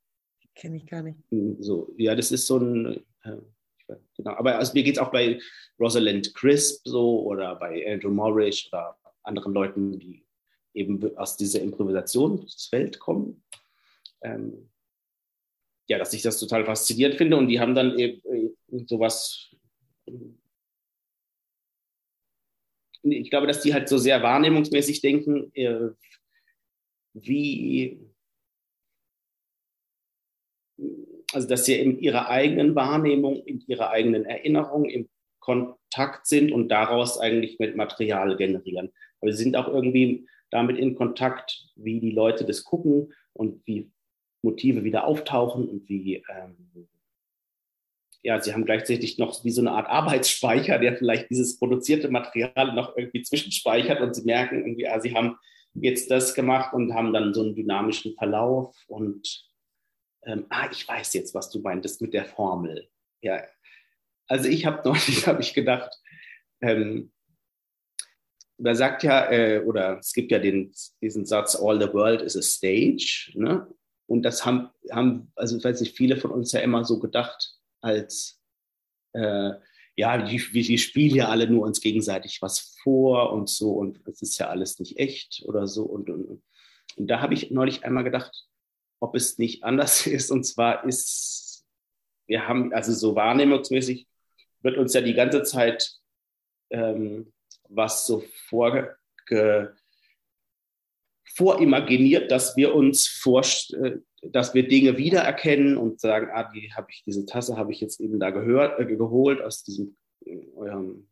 [0.55, 1.19] Kenne ich gar nicht.
[1.59, 3.37] So, ja, das ist so ein, äh,
[4.17, 4.33] genau.
[4.33, 5.39] Aber also mir geht es auch bei
[5.79, 10.25] Rosalind Crisp so oder bei Andrew Morrish oder anderen Leuten, die
[10.75, 13.43] eben aus dieser Improvisationswelt kommen.
[14.23, 14.71] Ähm,
[15.89, 19.55] ja, dass ich das total faszinierend finde und die haben dann eben äh, sowas.
[23.03, 25.91] Ich glaube, dass die halt so sehr wahrnehmungsmäßig denken, äh,
[27.23, 27.99] wie
[31.33, 35.09] also dass sie in ihrer eigenen Wahrnehmung, in ihrer eigenen Erinnerung im
[35.41, 38.93] Kontakt sind und daraus eigentlich mit Material generieren.
[39.21, 43.91] Aber sie sind auch irgendwie damit in Kontakt, wie die Leute das gucken und wie
[44.43, 46.89] Motive wieder auftauchen und wie, ähm,
[48.23, 52.75] ja, sie haben gleichzeitig noch wie so eine Art Arbeitsspeicher, der vielleicht dieses produzierte Material
[52.75, 55.37] noch irgendwie zwischenspeichert und sie merken irgendwie, ah, sie haben
[55.81, 59.47] jetzt das gemacht und haben dann so einen dynamischen Verlauf und
[60.25, 62.89] ähm, ah, ich weiß jetzt, was du meintest mit der Formel.
[63.23, 63.43] Ja,
[64.27, 65.97] also ich habe neulich, habe ich gedacht,
[66.61, 67.13] ähm,
[68.59, 72.37] da sagt ja, äh, oder es gibt ja den, diesen Satz, all the world is
[72.37, 73.67] a stage, ne?
[74.09, 77.59] Und das haben, haben, also ich weiß nicht, viele von uns ja immer so gedacht,
[77.81, 78.41] als
[79.15, 79.51] äh,
[79.97, 84.21] ja, die, die spielen ja alle nur uns gegenseitig was vor und so und es
[84.21, 85.85] ist ja alles nicht echt oder so.
[85.85, 86.43] Und, und,
[86.97, 88.47] und da habe ich neulich einmal gedacht,
[89.01, 90.31] ob es nicht anders ist.
[90.31, 91.65] Und zwar ist,
[92.27, 94.07] wir haben, also so wahrnehmungsmäßig
[94.61, 95.93] wird uns ja die ganze Zeit
[96.71, 97.33] ähm,
[97.69, 98.97] was so vorge
[101.35, 103.99] vorimaginiert, dass wir uns vor, äh,
[104.33, 108.01] dass wir Dinge wiedererkennen und sagen, ah, die habe ich, diese Tasse habe ich jetzt
[108.01, 111.09] eben da gehört, äh, geholt aus diesem äh, eurem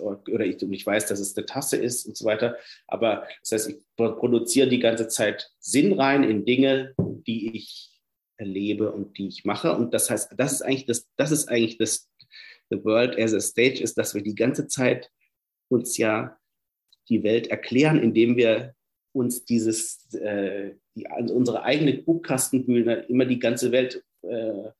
[0.00, 2.56] oder ich, ich weiß, dass es eine Tasse ist und so weiter.
[2.86, 7.90] Aber das heißt, ich produziere die ganze Zeit Sinn rein in Dinge, die ich
[8.36, 9.74] erlebe und die ich mache.
[9.74, 12.10] Und das heißt, das ist eigentlich das, das ist eigentlich das,
[12.70, 15.10] the world as a stage ist, dass wir die ganze Zeit
[15.68, 16.38] uns ja
[17.08, 18.74] die Welt erklären, indem wir
[19.12, 24.70] uns dieses, äh, die, also unsere eigene Guckkastenbühne immer die ganze Welt äh,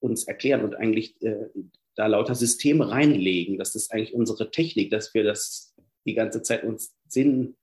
[0.00, 1.46] uns erklären und eigentlich äh,
[1.94, 3.58] da lauter Systeme reinlegen.
[3.58, 5.74] Das ist eigentlich unsere Technik, dass wir das
[6.06, 7.56] die ganze Zeit uns Sinn,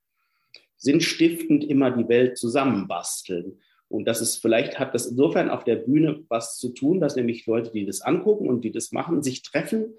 [0.78, 3.62] sinnstiftend immer die Welt zusammenbasteln.
[3.88, 7.46] Und das ist, vielleicht hat das insofern auf der Bühne was zu tun, dass nämlich
[7.46, 9.94] Leute, die das angucken und die das machen, sich treffen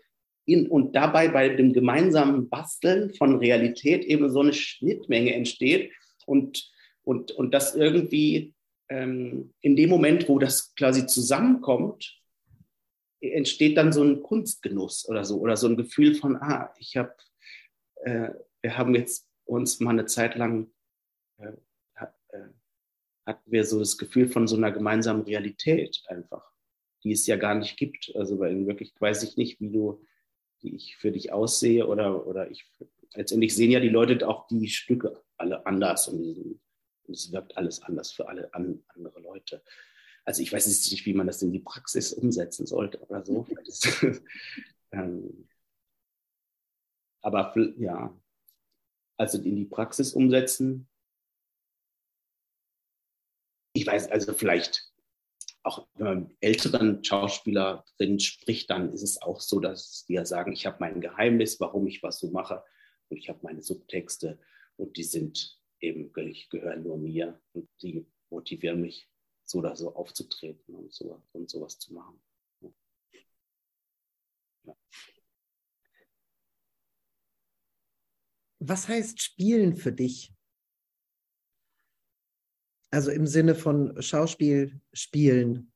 [0.47, 5.93] in, und dabei bei dem gemeinsamen Basteln von Realität eben so eine Schnittmenge entsteht
[6.25, 8.55] und, und, und das irgendwie
[8.89, 12.21] ähm, in dem Moment, wo das quasi zusammenkommt,
[13.21, 17.15] entsteht dann so ein Kunstgenuss oder so oder so ein Gefühl von, ah, ich habe,
[18.05, 18.31] äh,
[18.63, 20.71] wir haben jetzt uns mal eine Zeit lang,
[21.39, 21.53] äh,
[21.97, 22.39] äh,
[23.25, 26.53] hatten wir so das Gefühl von so einer gemeinsamen Realität einfach,
[27.03, 28.13] die es ja gar nicht gibt.
[28.15, 30.05] Also weil in Wirklichkeit weiß ich nicht, wie du,
[30.61, 32.65] wie ich für dich aussehe oder, oder ich
[33.15, 36.61] letztendlich sehen ja die Leute auch die Stücke alle anders und,
[37.09, 39.63] es wirkt alles anders für alle an, andere Leute.
[40.25, 43.47] Also ich weiß nicht, wie man das in die Praxis umsetzen sollte oder so.
[44.91, 45.49] ähm,
[47.23, 48.13] aber ja,
[49.17, 50.89] also in die Praxis umsetzen.
[53.73, 54.93] Ich weiß, also vielleicht
[55.67, 60.53] auch wenn man älteren Schauspielerinnen spricht, dann ist es auch so, dass die ja sagen,
[60.53, 62.63] ich habe mein Geheimnis, warum ich was so mache
[63.09, 64.39] und ich habe meine Subtexte
[64.77, 69.11] und die sind eben, ich gehören nur mir und die motivieren mich,
[69.45, 72.21] so oder so aufzutreten und, so, und sowas zu machen.
[74.63, 74.75] Ja.
[78.61, 80.36] Was heißt Spielen für dich?
[82.97, 85.71] Also im Sinne von Schauspiel spielen.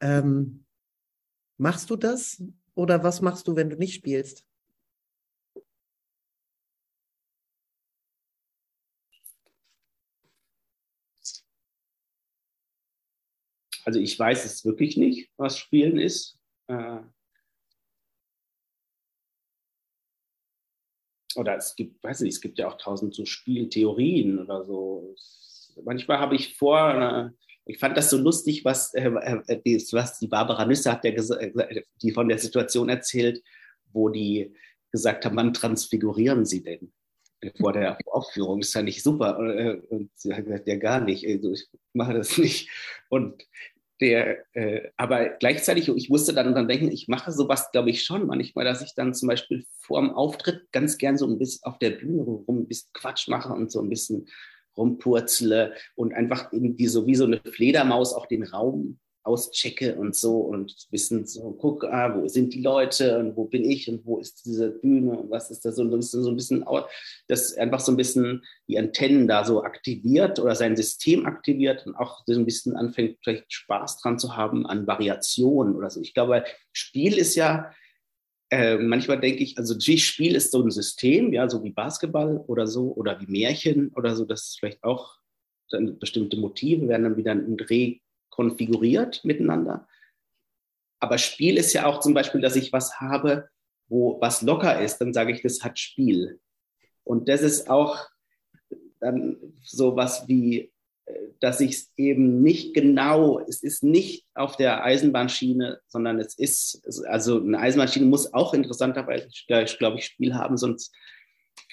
[0.00, 0.64] Ähm,
[1.56, 2.44] machst du das
[2.76, 4.46] oder was machst du, wenn du nicht spielst?
[13.84, 16.38] Also ich weiß es wirklich nicht, was Spielen ist.
[16.68, 17.00] Äh,
[21.34, 25.16] oder es gibt, weiß nicht, es gibt ja auch tausend so Spieltheorien oder so.
[25.82, 27.30] Manchmal habe ich vor, äh,
[27.66, 32.28] ich fand das so lustig, was, äh, äh was die Barbara Nüsse hat, die von
[32.28, 33.42] der Situation erzählt,
[33.92, 34.54] wo die
[34.90, 36.92] gesagt haben, wann transfigurieren sie denn?
[37.60, 38.60] vor der Aufführung.
[38.60, 39.36] Das fand ich super.
[39.90, 41.26] Und sie hat gesagt, ja, gar nicht.
[41.26, 42.70] Also ich mache das nicht.
[43.10, 43.46] Und
[44.00, 44.44] der,
[44.96, 48.80] aber gleichzeitig, ich musste dann, dann denken, ich mache sowas, glaube ich, schon manchmal, dass
[48.80, 52.22] ich dann zum Beispiel vor dem Auftritt ganz gern so ein bisschen auf der Bühne
[52.22, 54.26] rum ein bisschen Quatsch mache und so ein bisschen
[54.76, 60.36] rumpurzle und einfach irgendwie so wie so eine Fledermaus auch den Raum auschecke und so
[60.40, 64.18] und wissen so, guck, ah, wo sind die Leute und wo bin ich und wo
[64.18, 66.64] ist diese Bühne und was ist da so, bisschen, so ein bisschen,
[67.26, 71.96] das einfach so ein bisschen die Antennen da so aktiviert oder sein System aktiviert und
[71.96, 76.02] auch so ein bisschen anfängt, vielleicht Spaß dran zu haben an Variationen oder so.
[76.02, 77.72] Ich glaube, Spiel ist ja,
[78.50, 82.66] äh, manchmal denke ich, also Spiel ist so ein System, ja, so wie Basketball oder
[82.66, 85.18] so oder wie Märchen oder so, das ist vielleicht auch
[85.70, 87.98] dann bestimmte Motive werden dann wieder in Dreh
[88.30, 89.88] konfiguriert miteinander.
[91.00, 93.48] Aber Spiel ist ja auch zum Beispiel, dass ich was habe,
[93.88, 96.40] wo was locker ist, dann sage ich, das hat Spiel.
[97.02, 98.08] Und das ist auch
[99.00, 100.72] dann so was wie,
[101.40, 107.04] dass ich es eben nicht genau, es ist nicht auf der Eisenbahnschiene, sondern es ist,
[107.06, 110.94] also eine Eisenbahnschiene muss auch interessanterweise, glaube ich, Spiel haben, sonst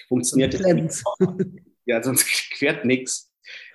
[0.08, 0.94] funktioniert es nicht.
[1.86, 3.30] Ja, sonst quert nichts.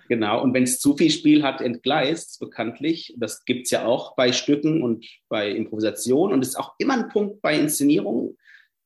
[0.07, 3.13] Genau, und wenn es zu viel Spiel hat, entgleist bekanntlich.
[3.17, 6.31] Das gibt es ja auch bei Stücken und bei Improvisation.
[6.31, 8.37] Und es ist auch immer ein Punkt bei Inszenierungen.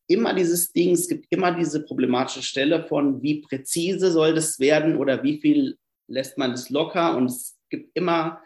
[0.07, 4.97] Immer dieses Ding, es gibt immer diese problematische Stelle von, wie präzise soll das werden
[4.97, 7.15] oder wie viel lässt man das locker.
[7.15, 8.41] Und es gibt immer,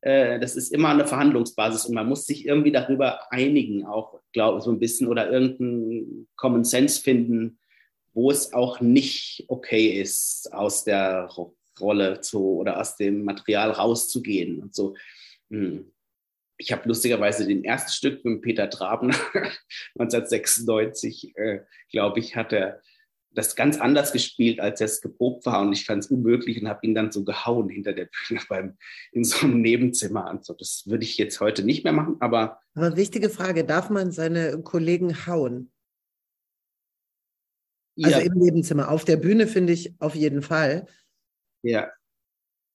[0.00, 4.58] äh, das ist immer eine Verhandlungsbasis und man muss sich irgendwie darüber einigen, auch, glaube
[4.58, 7.58] ich, so ein bisschen oder irgendeinen Common Sense finden,
[8.14, 11.28] wo es auch nicht okay ist, aus der
[11.80, 14.94] Rolle zu oder aus dem Material rauszugehen und so.
[15.50, 15.92] Hm.
[16.58, 19.10] Ich habe lustigerweise den ersten Stück mit Peter Traben
[19.98, 21.60] 1996, äh,
[21.90, 22.80] glaube ich, hat er
[23.34, 25.60] das ganz anders gespielt, als er es geprobt war.
[25.60, 28.76] Und ich fand es unmöglich und habe ihn dann so gehauen hinter der Bühne beim,
[29.12, 30.30] in so einem Nebenzimmer.
[30.30, 30.54] Und so.
[30.54, 32.60] Das würde ich jetzt heute nicht mehr machen, aber.
[32.74, 35.70] Aber wichtige Frage: Darf man seine Kollegen hauen?
[38.02, 38.24] Also ja.
[38.24, 38.90] im Nebenzimmer.
[38.90, 40.86] Auf der Bühne finde ich auf jeden Fall.
[41.62, 41.92] Ja,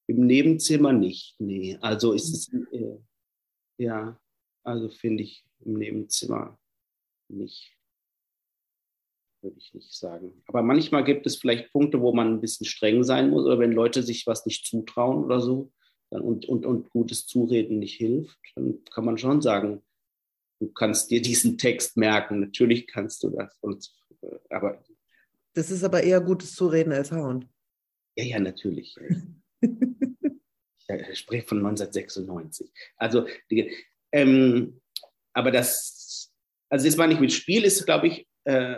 [0.07, 1.77] im Nebenzimmer nicht, nee.
[1.81, 2.97] Also ist es, äh,
[3.77, 4.19] ja,
[4.63, 6.57] also finde ich im Nebenzimmer
[7.27, 7.76] nicht,
[9.47, 10.43] würde ich nicht sagen.
[10.47, 13.71] Aber manchmal gibt es vielleicht Punkte, wo man ein bisschen streng sein muss oder wenn
[13.71, 15.71] Leute sich was nicht zutrauen oder so
[16.09, 19.81] dann, und, und, und gutes Zureden nicht hilft, dann kann man schon sagen,
[20.59, 23.57] du kannst dir diesen Text merken, natürlich kannst du das.
[23.61, 23.89] Und,
[24.21, 24.83] äh, aber
[25.53, 27.49] das ist aber eher gutes Zureden als Hauen.
[28.15, 28.95] Ja, ja, natürlich.
[29.61, 32.71] ich spreche von 1996.
[32.97, 33.25] Also,
[34.11, 34.81] ähm,
[35.33, 36.31] aber das,
[36.69, 38.77] also das meine ich mit Spiel ist, glaube ich, äh,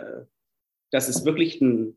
[0.90, 1.96] das ist wirklich ein,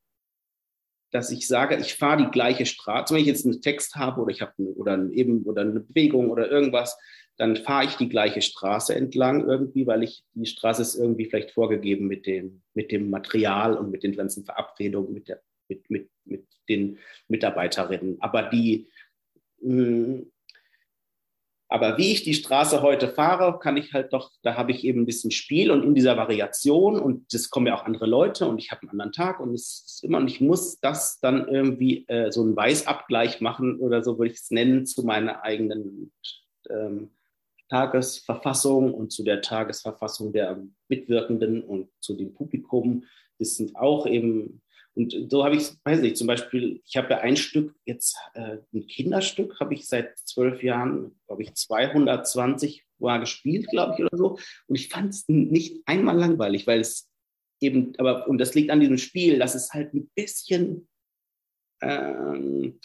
[1.11, 3.13] dass ich sage, ich fahre die gleiche Straße.
[3.13, 6.49] Wenn ich jetzt einen Text habe oder ich habe oder eben oder eine Bewegung oder
[6.49, 6.97] irgendwas,
[7.37, 11.51] dann fahre ich die gleiche Straße entlang irgendwie, weil ich die Straße ist irgendwie vielleicht
[11.51, 16.09] vorgegeben mit dem mit dem Material und mit den ganzen Verabredungen mit der mit, mit,
[16.25, 18.17] mit den Mitarbeiterinnen.
[18.19, 18.87] Aber die,
[19.61, 20.31] mh, hm,
[21.73, 25.01] Aber wie ich die Straße heute fahre, kann ich halt doch, da habe ich eben
[25.01, 28.59] ein bisschen Spiel und in dieser Variation und es kommen ja auch andere Leute und
[28.59, 32.07] ich habe einen anderen Tag und es ist immer und ich muss das dann irgendwie
[32.09, 36.11] äh, so einen Weißabgleich machen oder so würde ich es nennen zu meiner eigenen
[36.69, 37.09] ähm,
[37.69, 43.05] Tagesverfassung und zu der Tagesverfassung der Mitwirkenden und zu dem Publikum.
[43.39, 44.61] Das sind auch eben
[44.95, 48.57] und so habe ich, weiß nicht, zum Beispiel, ich habe ja ein Stück, jetzt äh,
[48.73, 54.17] ein Kinderstück, habe ich seit zwölf Jahren, glaube ich, 220 Mal gespielt, glaube ich, oder
[54.17, 54.37] so.
[54.67, 57.09] Und ich fand es nicht einmal langweilig, weil es
[57.59, 60.87] eben, aber, und das liegt an diesem Spiel, dass es halt ein bisschen,
[61.81, 62.79] ähm,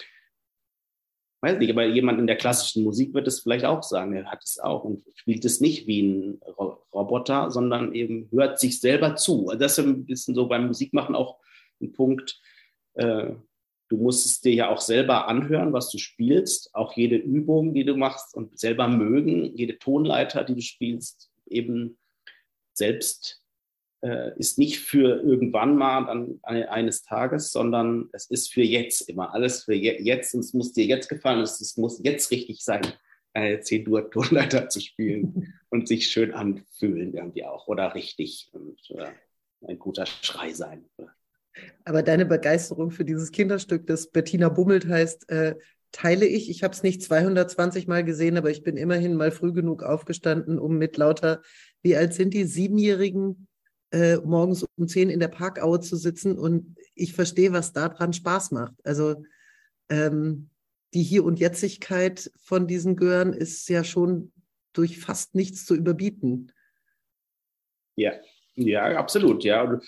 [1.42, 4.42] weiß nicht, aber jemand in der klassischen Musik wird es vielleicht auch sagen, er hat
[4.42, 6.40] es auch und spielt es nicht wie ein
[6.92, 9.48] Roboter, sondern eben hört sich selber zu.
[9.48, 11.38] Also das ist ein bisschen so beim Musikmachen auch
[11.80, 12.40] ein Punkt.
[12.94, 13.32] Äh,
[13.88, 17.84] du musst es dir ja auch selber anhören, was du spielst, auch jede Übung, die
[17.84, 21.98] du machst und selber mögen, jede Tonleiter, die du spielst, eben
[22.74, 23.42] selbst
[24.02, 29.34] äh, ist nicht für irgendwann mal dann eines Tages, sondern es ist für jetzt immer
[29.34, 32.62] alles für je jetzt und es muss dir jetzt gefallen, es, es muss jetzt richtig
[32.62, 32.82] sein,
[33.34, 39.10] eine C-Dur-Tonleiter zu spielen und sich schön anfühlen irgendwie auch oder richtig und äh,
[39.66, 40.88] ein guter Schrei sein.
[41.84, 45.56] Aber deine Begeisterung für dieses Kinderstück, das Bettina Bummelt heißt, äh,
[45.92, 46.50] teile ich.
[46.50, 50.58] Ich habe es nicht 220 Mal gesehen, aber ich bin immerhin mal früh genug aufgestanden,
[50.58, 51.42] um mit lauter,
[51.82, 53.48] wie alt sind die, Siebenjährigen
[53.90, 56.38] äh, morgens um zehn in der Parkaue zu sitzen.
[56.38, 58.74] Und ich verstehe, was daran Spaß macht.
[58.84, 59.24] Also
[59.88, 60.50] ähm,
[60.94, 64.32] die Hier- und Jetzigkeit von diesen Gören ist ja schon
[64.72, 66.52] durch fast nichts zu überbieten.
[67.96, 68.12] Ja,
[68.58, 69.62] ja, absolut, ja.
[69.62, 69.82] Und,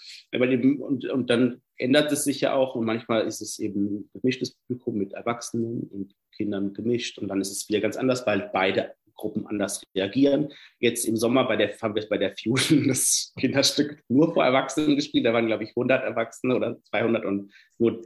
[0.81, 4.97] und, und dann ändert es sich ja auch und manchmal ist es eben gemischtes Publikum
[4.97, 9.47] mit Erwachsenen und Kindern gemischt und dann ist es wieder ganz anders, weil beide Gruppen
[9.47, 10.53] anders reagieren.
[10.79, 14.97] Jetzt im Sommer bei der, haben wir bei der Fusion das Kinderstück nur vor Erwachsenen
[14.97, 15.27] gespielt.
[15.27, 18.03] Da waren, glaube ich, 100 Erwachsene oder 200 und nur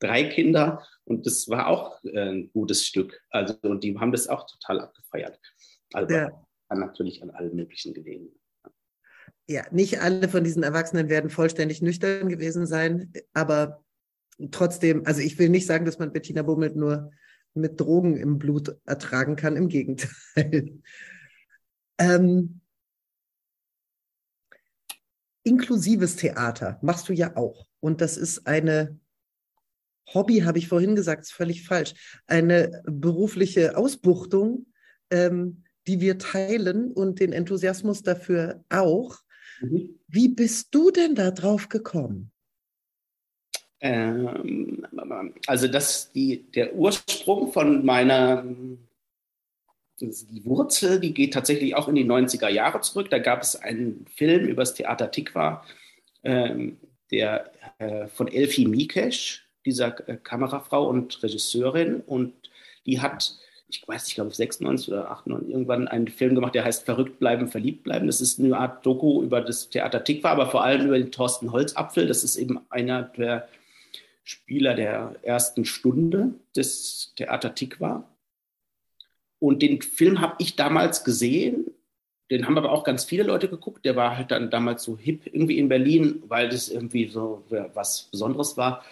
[0.00, 0.84] drei Kinder.
[1.04, 3.20] Und das war auch äh, ein gutes Stück.
[3.30, 5.38] Also, und die haben das auch total abgefeiert.
[5.92, 6.30] Also, ja.
[6.68, 8.45] natürlich an allen möglichen Gelegenheiten
[9.48, 13.84] ja, nicht alle von diesen Erwachsenen werden vollständig nüchtern gewesen sein, aber
[14.50, 17.10] trotzdem, also ich will nicht sagen, dass man Bettina Bummelt nur
[17.54, 20.80] mit Drogen im Blut ertragen kann, im Gegenteil.
[21.98, 22.60] ähm,
[25.42, 27.66] inklusives Theater machst du ja auch.
[27.80, 28.98] Und das ist eine
[30.12, 31.94] Hobby, habe ich vorhin gesagt, ist völlig falsch.
[32.26, 34.66] Eine berufliche Ausbuchtung,
[35.10, 39.18] ähm, die wir teilen und den Enthusiasmus dafür auch.
[39.60, 39.98] Mhm.
[40.08, 42.30] Wie bist du denn da drauf gekommen?
[43.80, 44.86] Ähm,
[45.46, 48.44] also das, die, der Ursprung von meiner
[50.00, 53.08] die Wurzel, die geht tatsächlich auch in die 90er Jahre zurück.
[53.10, 55.64] Da gab es einen Film über das Theater Tikva,
[56.22, 56.78] ähm,
[57.10, 62.34] der äh, von Elfie Mikesh, dieser äh, Kamerafrau und Regisseurin, und
[62.84, 63.38] die hat
[63.68, 67.18] ich weiß nicht, ich glaube 96 oder 98 irgendwann einen Film gemacht, der heißt Verrückt
[67.18, 68.06] bleiben, verliebt bleiben.
[68.06, 71.50] Das ist eine Art Doku über das Theater Tikva, aber vor allem über den Thorsten
[71.50, 72.06] Holzapfel.
[72.06, 73.48] Das ist eben einer der
[74.22, 78.04] Spieler der ersten Stunde des Theater Tikva.
[79.38, 81.66] Und den Film habe ich damals gesehen.
[82.30, 83.84] Den haben aber auch ganz viele Leute geguckt.
[83.84, 87.44] Der war halt dann damals so hip irgendwie in Berlin, weil das irgendwie so
[87.74, 88.84] was Besonderes war,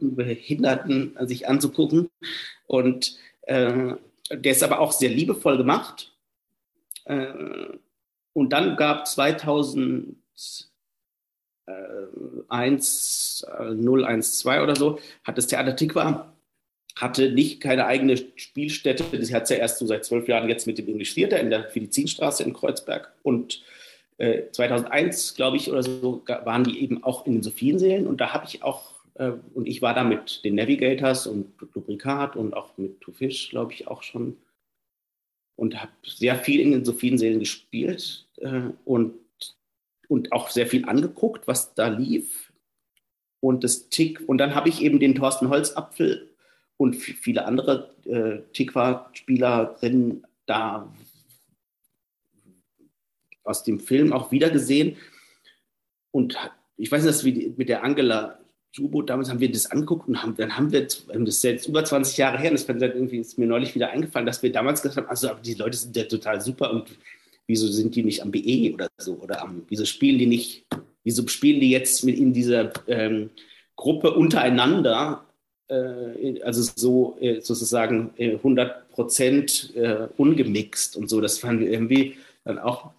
[0.00, 2.08] die Behinderten sich anzugucken.
[2.66, 3.16] Und
[3.48, 3.94] äh,
[4.30, 6.14] der ist aber auch sehr liebevoll gemacht.
[7.04, 7.26] Äh,
[8.32, 10.24] und dann gab 2001
[13.46, 16.32] 012 oder so, hat das Theater Tikva
[17.00, 19.04] hatte nicht keine eigene Spielstätte.
[19.16, 21.50] Das hat es ja erst so seit zwölf Jahren jetzt mit dem English Theater in
[21.50, 23.12] der Medizinstraße in Kreuzberg.
[23.22, 23.62] Und
[24.18, 28.06] äh, 2001, glaube ich, oder so, waren die eben auch in den Sophiensälen.
[28.06, 28.97] Und da habe ich auch
[29.54, 33.72] und ich war da mit den Navigators und Lubrikat und auch mit To Fish, glaube
[33.72, 34.36] ich, auch schon.
[35.56, 39.14] Und habe sehr viel in den Sophiensälen gespielt äh, und,
[40.06, 42.52] und auch sehr viel angeguckt, was da lief.
[43.40, 46.30] Und das Tick, und dann habe ich eben den Thorsten Holzapfel
[46.76, 50.92] und viele andere äh, Tikva-Spielerinnen da
[53.42, 54.96] aus dem Film auch wieder gesehen.
[56.12, 56.36] Und
[56.76, 58.38] ich weiß nicht, wie mit der Angela
[58.78, 61.84] U-Boot damals haben wir das angeguckt und haben, dann haben wir, das ist jetzt über
[61.84, 64.98] 20 Jahre her, und das irgendwie ist mir neulich wieder eingefallen, dass wir damals gesagt
[64.98, 66.90] haben, also die Leute sind ja total super und
[67.46, 70.66] wieso sind die nicht am BE oder so oder am, wieso spielen die nicht,
[71.02, 73.30] wieso spielen die jetzt mit in dieser ähm,
[73.74, 75.24] Gruppe untereinander
[75.68, 79.72] äh, also so äh, sozusagen 100 Prozent
[80.16, 81.20] ungemixt und so.
[81.20, 82.90] Das fanden wir irgendwie dann auch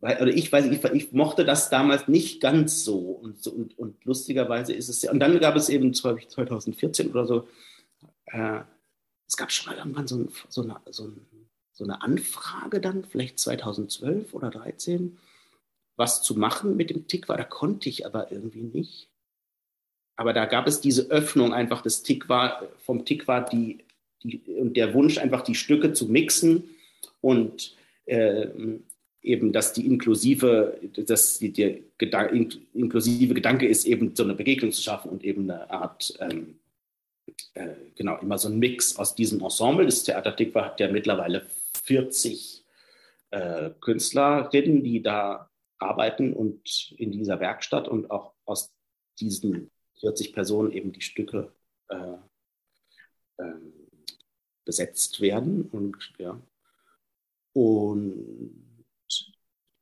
[0.00, 2.98] weil, oder ich weiß, ich, ich mochte das damals nicht ganz so.
[2.98, 5.10] Und, und, und lustigerweise ist es ja.
[5.10, 7.48] Und dann gab es eben 2014 oder so,
[8.26, 8.60] äh,
[9.26, 11.26] es gab schon mal irgendwann so, ein, so, eine, so, ein,
[11.72, 15.18] so, eine, Anfrage dann, vielleicht 2012 oder 2013,
[15.96, 17.38] was zu machen mit dem Tick war.
[17.38, 19.08] Da konnte ich aber irgendwie nicht.
[20.14, 23.84] Aber da gab es diese Öffnung einfach des Tick war, vom Tick war die,
[24.22, 26.64] die, und der Wunsch einfach die Stücke zu mixen
[27.20, 27.74] und
[28.06, 28.48] äh,
[29.26, 34.72] eben, dass die inklusive, dass die, der Gedan inklusive Gedanke ist, eben so eine Begegnung
[34.72, 36.58] zu schaffen und eben eine Art, ähm,
[37.54, 39.84] äh, genau, immer so ein Mix aus diesem Ensemble.
[39.84, 41.46] Das Theater Tikva hat ja mittlerweile
[41.84, 42.64] 40
[43.30, 48.72] äh, Künstlerinnen, die da arbeiten und in dieser Werkstatt und auch aus
[49.18, 49.70] diesen
[50.00, 51.52] 40 Personen eben die Stücke
[51.88, 52.16] äh,
[53.38, 53.72] ähm,
[54.64, 56.40] besetzt werden und ja.
[57.52, 58.65] Und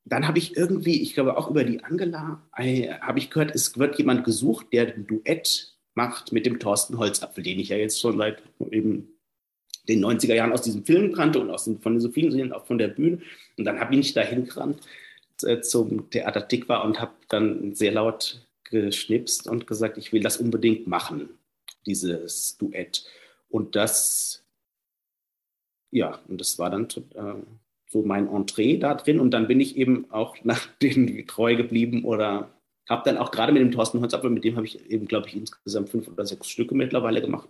[0.04, 3.98] dann habe ich irgendwie, ich glaube auch über die Angela, habe ich gehört, es wird
[3.98, 8.18] jemand gesucht, der ein Duett macht mit dem Thorsten Holzapfel, den ich ja jetzt schon
[8.18, 9.08] seit eben
[9.88, 12.52] den 90er Jahren aus diesem Film kannte und aus den, von den so vielen Serien
[12.52, 13.20] auch von der Bühne.
[13.56, 14.80] Und dann habe ich da hingerannt
[15.42, 20.38] äh, zum Theater Tikva und habe dann sehr laut geschnipst und gesagt, ich will das
[20.38, 21.28] unbedingt machen,
[21.86, 23.04] dieses Duett.
[23.48, 24.44] Und das,
[25.90, 27.34] ja, und das war dann äh,
[27.94, 29.20] so mein Entree da drin.
[29.20, 32.50] Und dann bin ich eben auch nach denen treu geblieben oder
[32.88, 35.36] habe dann auch gerade mit dem Thorsten Holzapfel, mit dem habe ich eben, glaube ich,
[35.36, 37.48] insgesamt fünf oder sechs Stücke mittlerweile gemacht.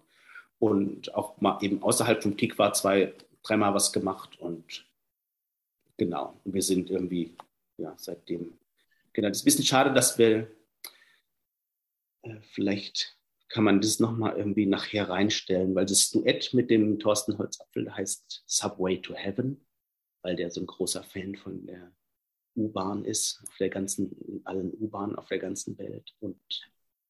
[0.59, 4.39] Und auch mal eben außerhalb vom Tick war zwei, dreimal was gemacht.
[4.39, 4.87] Und
[5.97, 7.35] genau, wir sind irgendwie,
[7.79, 8.53] ja, seitdem,
[9.13, 10.47] genau, das ist ein bisschen schade, dass wir
[12.23, 13.17] äh, vielleicht
[13.49, 18.45] kann man das nochmal irgendwie nachher reinstellen, weil das Duett mit dem Thorsten Holzapfel heißt
[18.47, 19.65] Subway to Heaven
[20.25, 21.93] weil der so ein großer Fan von der
[22.57, 26.15] U-Bahn ist, auf der ganzen, allen U-Bahnen auf der ganzen Welt.
[26.21, 26.41] Und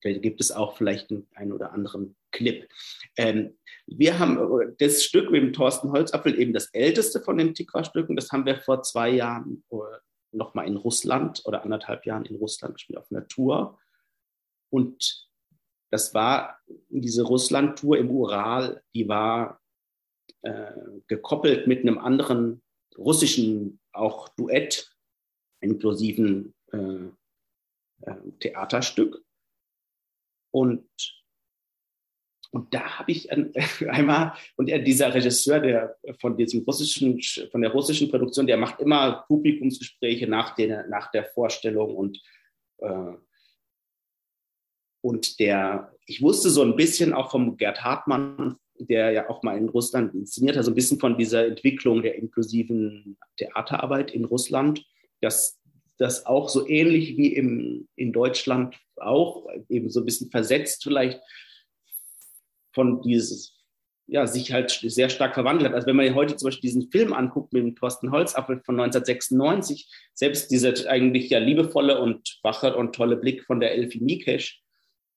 [0.02, 2.68] vielleicht gibt es auch vielleicht einen, einen oder anderen Clip.
[3.16, 3.56] Ähm,
[3.86, 8.32] wir haben das Stück mit dem Thorsten Holzapfel, eben das älteste von den Tikva-Stücken, das
[8.32, 9.76] haben wir vor zwei Jahren äh,
[10.32, 13.78] nochmal in Russland oder anderthalb Jahren in Russland gespielt auf einer Tour.
[14.70, 15.28] Und
[15.92, 16.58] das war
[16.88, 19.60] diese Russland-Tour im Ural, die war
[20.42, 20.72] äh,
[21.06, 22.63] gekoppelt mit einem anderen
[22.96, 24.94] russischen auch Duett,
[25.60, 27.08] inklusiven äh,
[28.02, 29.24] äh, Theaterstück.
[30.52, 30.88] Und,
[32.50, 33.52] und da habe ich ein,
[33.88, 37.20] einmal, und er, dieser Regisseur der, von, diesem russischen,
[37.50, 42.22] von der russischen Produktion, der macht immer Publikumsgespräche nach der, nach der Vorstellung und
[42.78, 43.14] äh,
[45.04, 49.56] und der, ich wusste so ein bisschen auch vom Gerd Hartmann der ja auch mal
[49.56, 54.84] in Russland inszeniert hat, so ein bisschen von dieser Entwicklung der inklusiven Theaterarbeit in Russland,
[55.20, 55.60] dass
[55.98, 61.20] das auch so ähnlich wie im, in Deutschland auch eben so ein bisschen versetzt vielleicht
[62.72, 63.56] von dieses,
[64.06, 65.74] ja, sich halt sehr stark verwandelt hat.
[65.74, 69.88] Also wenn man heute zum Beispiel diesen Film anguckt mit dem Thorsten Holzapfel von 1996,
[70.14, 74.60] selbst dieser eigentlich ja liebevolle und wache und tolle Blick von der Elfie Mikesh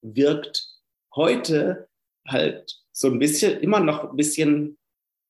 [0.02, 0.68] wirkt
[1.16, 1.88] heute
[2.28, 4.80] halt so ein bisschen, immer noch ein bisschen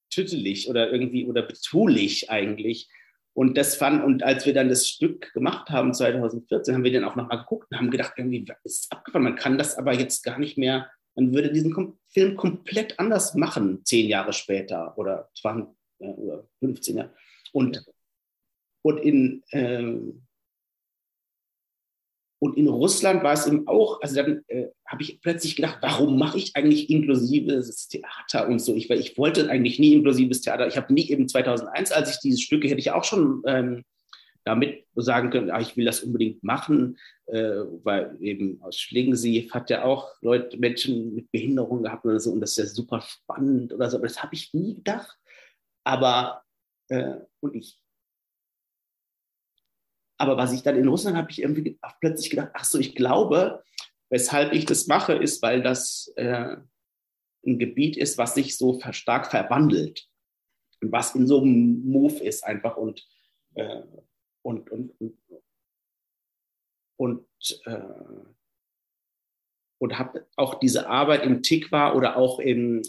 [0.09, 2.89] tüttelig oder irgendwie oder betulich eigentlich.
[3.33, 7.03] Und das fand, und als wir dann das Stück gemacht haben, 2014, haben wir dann
[7.03, 9.25] auch nochmal geguckt und haben gedacht, irgendwie ist es abgefahren.
[9.25, 13.83] Man kann das aber jetzt gar nicht mehr, man würde diesen Film komplett anders machen,
[13.83, 17.13] zehn Jahre später oder 20 ja, oder 15 Jahre.
[17.51, 17.85] Und,
[18.81, 20.25] und in, ähm,
[22.39, 26.19] und in Russland war es eben auch, also dann äh, habe ich plötzlich gedacht, warum
[26.19, 28.75] mache ich eigentlich inklusives Theater und so?
[28.75, 30.67] Ich, weil ich wollte eigentlich nie inklusives Theater.
[30.67, 33.83] Ich habe nie eben 2001, als ich diese Stücke, hätte ich auch schon ähm,
[34.45, 39.69] damit sagen können, ah, ich will das unbedingt machen, äh, weil eben aus Schlingensief hat
[39.71, 43.73] ja auch Leute, Menschen mit Behinderung gehabt oder so und das ist ja super spannend
[43.73, 43.97] oder so.
[43.97, 45.17] Aber das habe ich nie gedacht.
[45.83, 46.43] Aber,
[46.89, 47.79] äh, und ich
[50.17, 53.63] aber was ich dann in Russland habe ich irgendwie plötzlich gedacht, ach so, ich glaube,
[54.09, 56.57] weshalb ich das mache, ist, weil das äh,
[57.45, 60.07] ein Gebiet ist, was sich so stark verwandelt
[60.81, 63.07] und was in so einem Move ist einfach und
[63.55, 63.83] äh,
[64.41, 65.17] und und und,
[66.97, 67.79] und, äh,
[69.79, 72.81] und habe auch diese Arbeit im Tikva oder auch äh,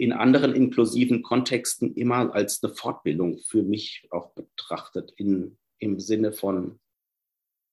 [0.00, 6.32] in anderen inklusiven Kontexten immer als eine Fortbildung für mich auch betrachtet, in, im Sinne
[6.32, 6.80] von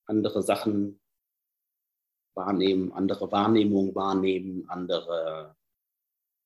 [0.07, 0.99] andere Sachen
[2.35, 5.55] wahrnehmen, andere Wahrnehmung wahrnehmen, andere,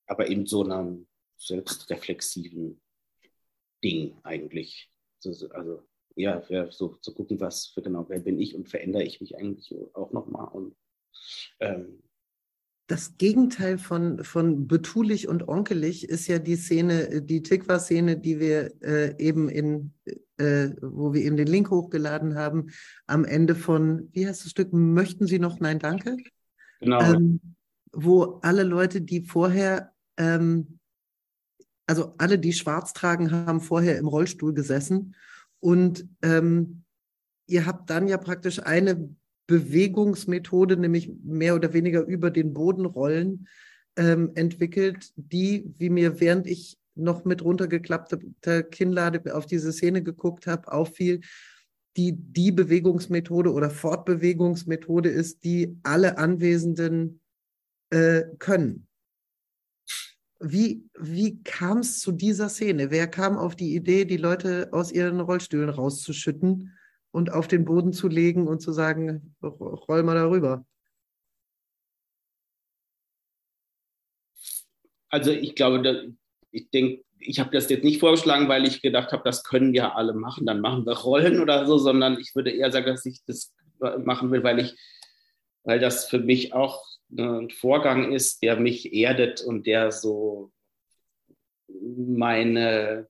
[0.05, 1.07] aber in so einem
[1.38, 2.79] selbstreflexiven
[3.84, 4.91] Ding eigentlich.
[5.25, 5.82] Also
[6.15, 9.75] ja, so zu gucken, was für genau, wer bin ich und verändere ich mich eigentlich
[9.95, 10.47] auch nochmal.
[10.49, 10.75] Und
[11.59, 12.03] ähm,
[12.88, 18.73] das Gegenteil von, von betulich und onkelig ist ja die Szene, die Tikva-Szene, die wir
[18.82, 19.93] äh, eben in,
[20.38, 22.67] äh, wo wir eben den Link hochgeladen haben,
[23.07, 26.17] am Ende von, wie heißt das Stück, möchten Sie noch Nein, danke?
[26.82, 27.01] Genau.
[27.01, 27.39] Ähm,
[27.93, 30.79] wo alle Leute, die vorher, ähm,
[31.86, 35.15] also alle, die schwarz tragen, haben vorher im Rollstuhl gesessen
[35.59, 36.84] und ähm,
[37.47, 39.15] ihr habt dann ja praktisch eine
[39.52, 43.49] Bewegungsmethode, nämlich mehr oder weniger über den Boden rollen,
[43.97, 50.47] ähm, entwickelt, die, wie mir während ich noch mit runtergeklappter Kinnlade auf diese Szene geguckt
[50.47, 51.20] habe, auffiel,
[51.97, 57.20] die die Bewegungsmethode oder Fortbewegungsmethode ist, die alle Anwesenden
[57.89, 58.88] äh, können.
[60.39, 62.89] Wie, wie kam es zu dieser Szene?
[62.89, 66.72] Wer kam auf die Idee, die Leute aus ihren Rollstühlen rauszuschütten
[67.12, 70.66] und auf den Boden zu legen und zu sagen, roll mal darüber?
[75.09, 76.16] Also ich glaube,
[76.51, 79.93] ich denke, ich habe das jetzt nicht vorgeschlagen, weil ich gedacht habe, das können ja
[79.93, 83.20] alle machen, dann machen wir Rollen oder so, sondern ich würde eher sagen, dass ich
[83.26, 83.53] das
[84.03, 84.76] machen will, weil ich,
[85.64, 90.51] weil das für mich auch ein Vorgang ist, der mich erdet und der so
[91.68, 93.07] meine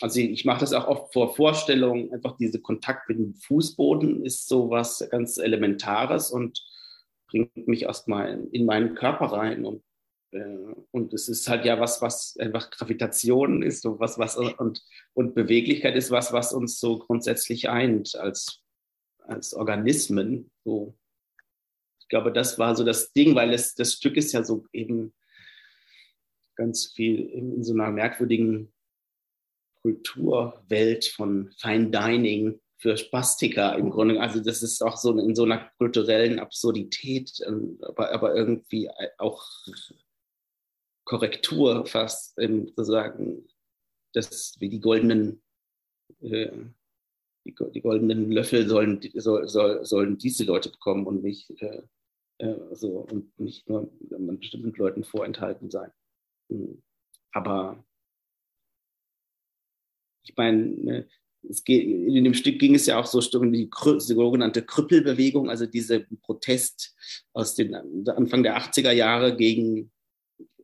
[0.00, 4.48] also ich mache das auch oft vor Vorstellungen, einfach dieser Kontakt mit dem Fußboden ist
[4.48, 6.62] so was ganz Elementares und
[7.28, 9.82] bringt mich erstmal in meinen Körper rein und
[10.32, 14.84] äh, und es ist halt ja was, was einfach Gravitation ist, so was, was und,
[15.14, 18.62] und Beweglichkeit ist was, was uns so grundsätzlich eint als,
[19.18, 20.50] als Organismen.
[20.64, 20.96] So.
[22.00, 25.14] Ich glaube, das war so das Ding, weil es, das Stück ist ja so eben
[26.54, 28.72] ganz viel in, in so einer merkwürdigen
[29.86, 34.20] Kulturwelt von Fine Dining für Spastiker im Grunde.
[34.20, 39.44] Also das ist auch so in so einer kulturellen Absurdität, ähm, aber, aber irgendwie auch
[41.04, 43.46] Korrektur fast, sozusagen,
[44.12, 45.40] dass wie die goldenen
[46.20, 46.50] äh,
[47.44, 51.82] die, die, goldenen Löffel sollen, soll, soll, sollen diese Leute bekommen und nicht, äh,
[52.38, 55.92] äh, so, und nicht nur bestimmten Leuten vorenthalten sein.
[56.50, 56.82] Hm.
[57.30, 57.84] Aber
[60.26, 61.08] ich meine, ne,
[61.64, 65.66] geht, in dem Stück ging es ja auch so um die, die sogenannte Krüppelbewegung, also
[65.66, 66.94] diese Protest
[67.32, 69.90] aus den Anfang der 80er Jahre gegen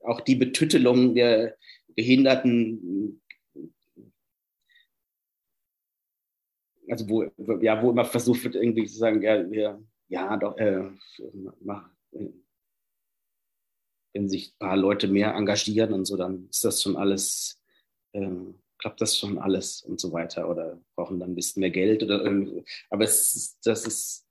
[0.02, 1.56] auch die Betüttelung der
[1.94, 3.22] Behinderten,
[6.88, 7.22] also wo,
[7.62, 10.90] ja, wo immer versucht wird, irgendwie zu sagen, ja, ja, ja doch, äh,
[11.60, 12.30] mach, äh,
[14.12, 17.60] wenn sich ein paar Leute mehr engagieren und so, dann ist das schon alles
[18.12, 18.28] äh,
[18.82, 22.24] klappt das schon alles und so weiter oder brauchen dann ein bisschen mehr Geld oder
[22.24, 22.64] irgendwie.
[22.90, 24.26] Aber es ist, das ist,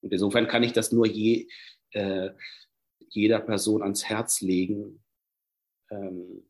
[0.00, 1.48] Und insofern kann ich das nur je,
[1.90, 2.30] äh,
[3.08, 5.02] jeder Person ans Herz legen,
[5.90, 6.48] ähm,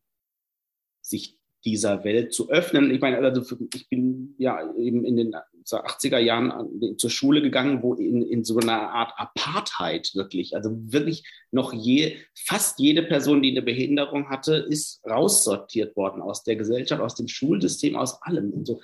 [1.00, 2.90] sich dieser Welt zu öffnen.
[2.92, 7.94] Ich meine, also ich bin ja eben in den 80er Jahren zur Schule gegangen, wo
[7.94, 13.50] in, in so einer Art Apartheid wirklich, also wirklich noch je, fast jede Person, die
[13.50, 18.66] eine Behinderung hatte, ist raussortiert worden aus der Gesellschaft, aus dem Schulsystem, aus allem und
[18.66, 18.80] so.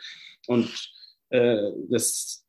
[0.49, 0.69] Und
[1.31, 2.42] äh, das,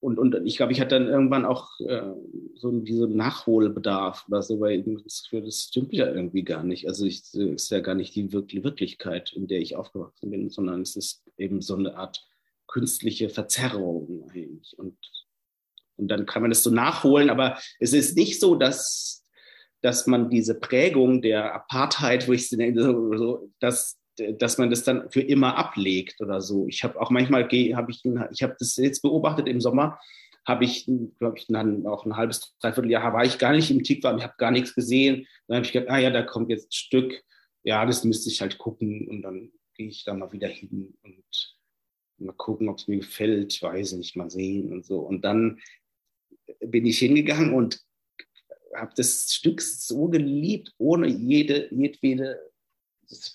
[0.00, 2.12] und, und ich glaube, ich hatte dann irgendwann auch äh,
[2.54, 6.86] so wie so Nachholbedarf oder so, weil das, das stimmt ja irgendwie gar nicht.
[6.86, 10.94] Also es ist ja gar nicht die Wirklichkeit, in der ich aufgewachsen bin, sondern es
[10.94, 12.24] ist eben so eine Art
[12.68, 14.78] künstliche Verzerrung eigentlich.
[14.78, 14.96] Und,
[15.96, 19.26] und dann kann man das so nachholen, aber es ist nicht so, dass,
[19.80, 23.97] dass man diese Prägung der Apartheid, wo ich sie so dass
[24.38, 26.66] dass man das dann für immer ablegt oder so.
[26.68, 29.98] Ich habe auch manchmal, habe ich, ich habe das jetzt beobachtet im Sommer,
[30.46, 30.86] habe ich,
[31.18, 34.22] glaube ich, dann auch ein halbes, dreiviertel Jahr war ich gar nicht im Tikva, ich
[34.22, 35.26] habe gar nichts gesehen.
[35.46, 37.22] Dann habe ich gedacht, ah ja, da kommt jetzt ein Stück,
[37.64, 41.56] ja, das müsste ich halt gucken und dann gehe ich da mal wieder hin und
[42.18, 45.00] mal gucken, ob es mir gefällt, ich weiß nicht, mal sehen und so.
[45.00, 45.60] Und dann
[46.60, 47.80] bin ich hingegangen und
[48.74, 52.40] habe das Stück so geliebt, ohne jede, jedwede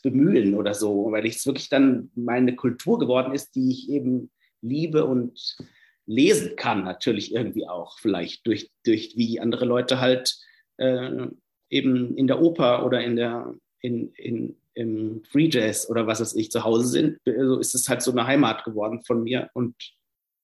[0.02, 5.06] bemühen oder so, weil es wirklich dann meine Kultur geworden ist, die ich eben liebe
[5.06, 5.58] und
[6.06, 10.38] lesen kann, natürlich irgendwie auch, vielleicht durch, durch wie andere Leute halt
[10.78, 11.28] äh,
[11.70, 16.36] eben in der Oper oder in der, in, in, im Free Jazz oder was weiß
[16.36, 19.76] ich zu Hause sind, so ist es halt so eine Heimat geworden von mir und,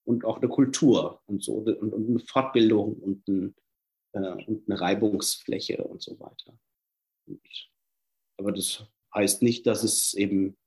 [0.05, 3.55] und auch eine Kultur und so und, und eine Fortbildung und, ein,
[4.13, 6.57] äh, und eine Reibungsfläche und so weiter.
[7.27, 7.41] Und,
[8.38, 10.57] aber das heißt nicht, dass es eben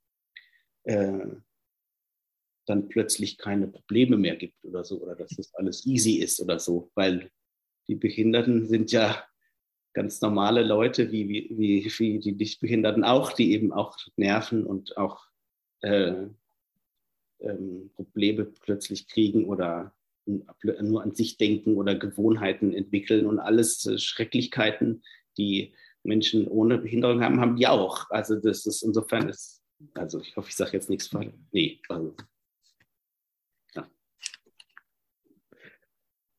[0.85, 1.27] äh,
[2.67, 6.59] dann plötzlich keine Probleme mehr gibt oder so, oder dass das alles easy ist oder
[6.59, 7.31] so, weil
[7.89, 9.25] die Behinderten sind ja
[9.93, 15.27] ganz normale Leute, wie, wie, wie, die Nichtbehinderten auch, die eben auch Nerven und auch
[15.81, 16.27] äh,
[17.41, 23.99] ähm, Probleme plötzlich kriegen oder nur an sich denken oder Gewohnheiten entwickeln und alles äh,
[23.99, 25.03] Schrecklichkeiten,
[25.37, 28.11] die Menschen ohne Behinderung haben, haben die auch.
[28.11, 29.63] Also das ist insofern ist,
[29.95, 31.33] also ich hoffe, ich sage jetzt nichts falsch.
[31.53, 32.15] Nee, also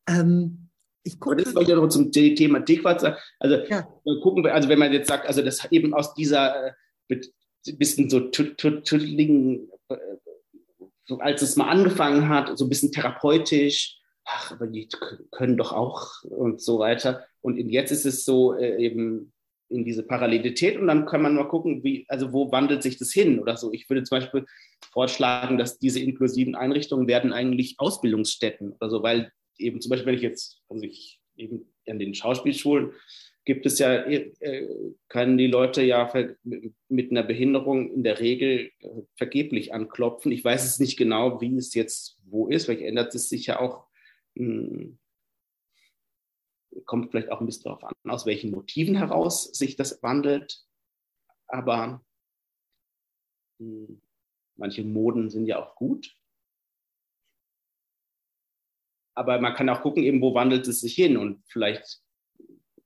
[0.08, 0.70] Ähm,
[1.02, 1.36] ich gucke.
[1.36, 3.82] Das wollte ich noch zum Thema Dequat Also ja.
[4.22, 6.74] gucken wir, also wenn man jetzt sagt, also das eben aus dieser
[7.08, 7.20] äh,
[7.78, 9.96] bisschen so tütteligen, äh,
[11.06, 14.88] so als es mal angefangen hat, so ein bisschen therapeutisch, ach, aber die
[15.30, 17.26] können doch auch und so weiter.
[17.42, 19.33] Und jetzt ist es so äh, eben
[19.74, 23.12] in diese Parallelität und dann kann man mal gucken, wie, also wo wandelt sich das
[23.12, 23.72] hin oder so.
[23.72, 24.46] Ich würde zum Beispiel
[24.92, 30.14] vorschlagen, dass diese inklusiven Einrichtungen werden eigentlich Ausbildungsstätten oder so, weil eben zum Beispiel, wenn
[30.14, 32.92] ich jetzt, also ich eben an den Schauspielschulen
[33.44, 34.32] gibt es ja, äh,
[35.08, 36.10] können die Leute ja
[36.88, 40.32] mit einer Behinderung in der Regel äh, vergeblich anklopfen.
[40.32, 43.60] Ich weiß es nicht genau, wie es jetzt wo ist, vielleicht ändert es sich ja
[43.60, 43.86] auch,
[44.36, 44.98] hm,
[46.84, 50.64] kommt vielleicht auch ein bisschen darauf an, aus welchen Motiven heraus sich das wandelt.
[51.46, 52.04] Aber
[53.58, 54.00] hm,
[54.56, 56.16] manche Moden sind ja auch gut.
[59.16, 61.16] Aber man kann auch gucken, eben, wo wandelt es sich hin?
[61.16, 62.02] Und vielleicht,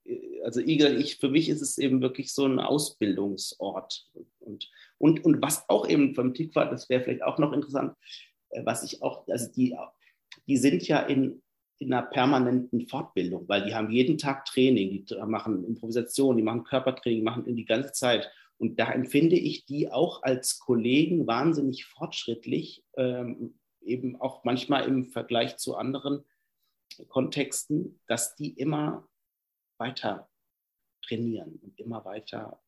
[0.05, 4.09] äh, also ich, für mich ist es eben wirklich so ein Ausbildungsort.
[4.39, 4.69] Und,
[4.99, 7.95] und, und was auch eben vom Tikva, das wäre vielleicht auch noch interessant,
[8.49, 9.75] äh, was ich auch, also die,
[10.47, 11.41] die sind ja in,
[11.79, 16.65] in einer permanenten Fortbildung, weil die haben jeden Tag Training, die machen Improvisation, die machen
[16.65, 18.29] Körpertraining, machen die ganze Zeit.
[18.57, 25.05] Und da empfinde ich die auch als Kollegen wahnsinnig fortschrittlich, ähm, eben auch manchmal im
[25.05, 26.25] Vergleich zu anderen
[27.07, 29.07] Kontexten, dass die immer
[29.77, 30.29] weiter
[31.01, 32.61] trainieren und immer weiter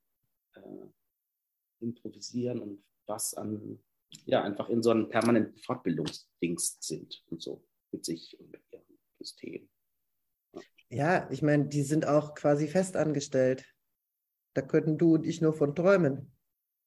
[0.55, 3.80] äh, improvisieren und was an,
[4.26, 8.91] ja, einfach in so einem permanenten Fortbildungsdings sind und so mit sich und mit ihrem
[9.22, 9.69] System.
[10.89, 13.65] Ja, ich meine, die sind auch quasi festangestellt.
[14.53, 16.36] Da könnten du und ich nur von träumen.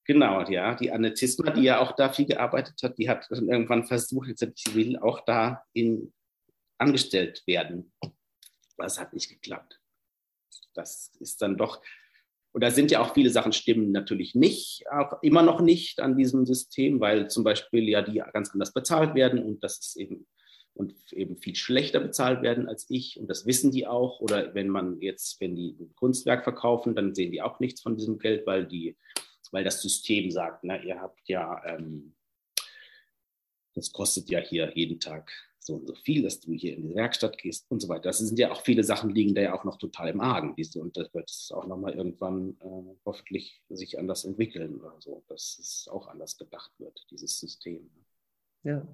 [0.05, 0.75] Genau, ja.
[0.75, 4.99] Die Annetisma, die ja auch da viel gearbeitet hat, die hat irgendwann versucht, sie will
[4.99, 6.13] auch da in,
[6.77, 7.91] angestellt werden.
[8.77, 9.81] Das hat nicht geklappt.
[10.75, 11.81] Das ist dann doch,
[12.51, 16.15] und da sind ja auch viele Sachen stimmen natürlich nicht, auch immer noch nicht an
[16.15, 20.27] diesem System, weil zum Beispiel ja die ganz anders bezahlt werden und das ist eben
[20.75, 24.69] und eben viel schlechter bezahlt werden als ich und das wissen die auch oder wenn
[24.69, 28.45] man jetzt, wenn die ein Kunstwerk verkaufen, dann sehen die auch nichts von diesem Geld,
[28.45, 28.97] weil die
[29.55, 32.13] weil das System sagt, ne, ihr habt ja, ähm,
[33.73, 36.93] das kostet ja hier jeden Tag so und so viel, dass du hier in die
[36.93, 38.03] Werkstatt gehst und so weiter.
[38.03, 40.81] Das sind ja auch viele Sachen liegen da ja auch noch total im Argen, diese,
[40.81, 45.87] und das wird auch nochmal irgendwann äh, hoffentlich sich anders entwickeln oder so, dass es
[45.89, 47.89] auch anders gedacht wird, dieses System.
[48.63, 48.85] Ja.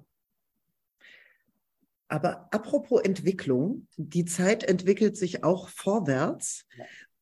[2.12, 6.66] Aber apropos Entwicklung, die Zeit entwickelt sich auch vorwärts.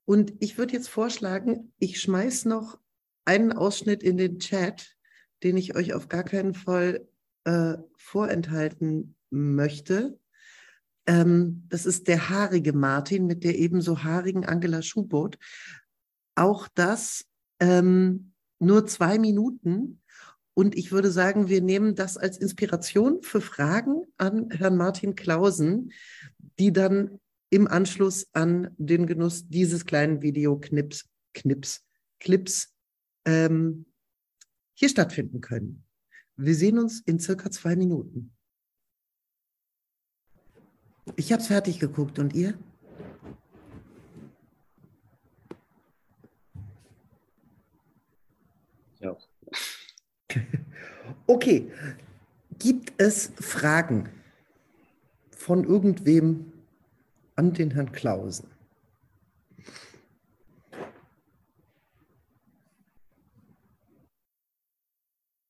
[0.04, 2.76] Und ich würde jetzt vorschlagen, ich schmeiß noch
[3.24, 4.96] einen Ausschnitt in den Chat,
[5.44, 7.06] den ich euch auf gar keinen Fall
[7.44, 10.18] äh, vorenthalten möchte.
[11.06, 15.38] Ähm, das ist der haarige Martin mit der ebenso haarigen Angela Schubot.
[16.34, 17.26] Auch das
[17.60, 20.02] ähm, nur zwei Minuten.
[20.54, 25.92] Und ich würde sagen, wir nehmen das als Inspiration für Fragen an Herrn Martin Klausen,
[26.58, 27.20] die dann
[27.50, 31.84] im Anschluss an den Genuss dieses kleinen Videoknips, Knips,
[32.18, 32.74] Clips
[33.24, 33.86] ähm,
[34.74, 35.84] hier stattfinden können.
[36.36, 38.32] Wir sehen uns in circa zwei Minuten.
[41.16, 42.58] Ich habe es fertig geguckt und ihr?
[49.00, 49.16] Ja.
[51.30, 51.72] Okay.
[52.58, 54.10] Gibt es Fragen
[55.30, 56.52] von irgendwem
[57.36, 58.50] an den Herrn Klausen?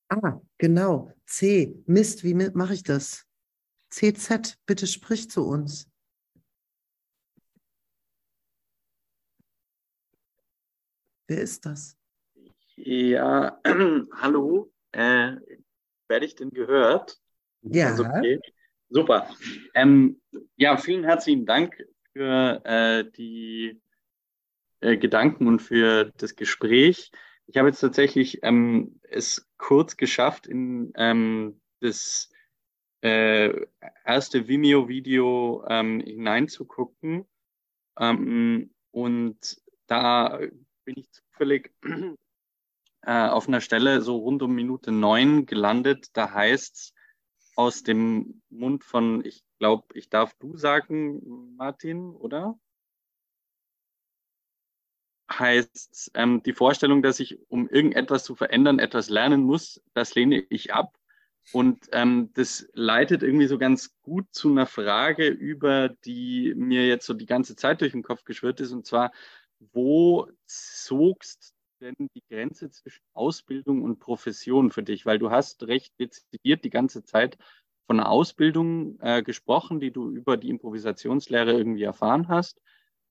[0.09, 1.13] Ah, genau.
[1.27, 1.75] C.
[1.87, 3.27] Mist, wie mache ich das?
[3.91, 5.89] CZ, bitte sprich zu uns.
[11.27, 11.97] Wer ist das?
[12.77, 13.61] Ja,
[14.21, 14.73] hallo.
[14.93, 15.37] Äh,
[16.11, 17.19] werde ich denn gehört?
[17.63, 17.99] Ja.
[17.99, 18.39] Okay?
[18.91, 19.31] Super.
[19.75, 20.21] Ähm,
[20.57, 21.83] ja, vielen herzlichen Dank
[22.13, 23.81] für äh, die
[24.81, 27.11] äh, Gedanken und für das Gespräch.
[27.47, 32.31] Ich habe jetzt tatsächlich ähm, es kurz geschafft, in ähm, das
[33.01, 33.67] äh,
[34.05, 37.27] erste Vimeo-Video ähm, hineinzugucken.
[37.99, 40.39] Ähm, und da
[40.85, 41.73] bin ich zufällig
[43.03, 46.09] äh, auf einer Stelle so rund um Minute neun gelandet.
[46.15, 46.95] Da heißt's
[47.57, 52.59] aus dem Mund von, ich glaube, ich darf du sagen, Martin, oder?
[55.31, 60.45] Heißt ähm, die Vorstellung, dass ich, um irgendetwas zu verändern, etwas lernen muss, das lehne
[60.49, 60.97] ich ab.
[61.53, 67.07] Und ähm, das leitet irgendwie so ganz gut zu einer Frage über, die mir jetzt
[67.07, 68.73] so die ganze Zeit durch den Kopf geschwirrt ist.
[68.73, 69.13] Und zwar,
[69.59, 75.07] wo zogst denn die Grenze zwischen Ausbildung und Profession für dich?
[75.07, 77.39] Weil du hast recht dezidiert die ganze Zeit
[77.87, 82.61] von einer Ausbildung äh, gesprochen, die du über die Improvisationslehre irgendwie erfahren hast.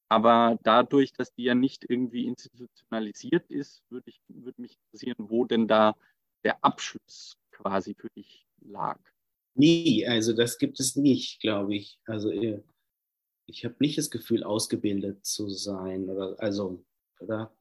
[0.07, 5.45] Aber dadurch, dass die ja nicht irgendwie institutionalisiert ist, würde ich, würde mich interessieren, wo
[5.45, 5.95] denn da
[6.43, 8.99] der Abschluss quasi für dich lag.
[9.55, 11.99] Nie, also das gibt es nicht, glaube ich.
[12.05, 12.63] Also äh,
[13.45, 16.84] ich habe nicht das Gefühl, ausgebildet zu sein oder also
[17.20, 17.53] oder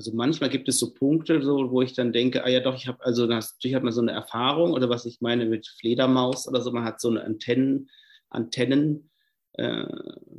[0.00, 2.88] also manchmal gibt es so Punkte, so, wo ich dann denke, ah ja doch, ich
[2.88, 6.62] habe also natürlich hat man so eine Erfahrung oder was ich meine mit Fledermaus oder
[6.62, 7.90] so, man hat so eine Antennen,
[8.30, 9.10] Antennen
[9.58, 9.84] äh,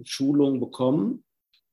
[0.04, 1.24] Schulung bekommen,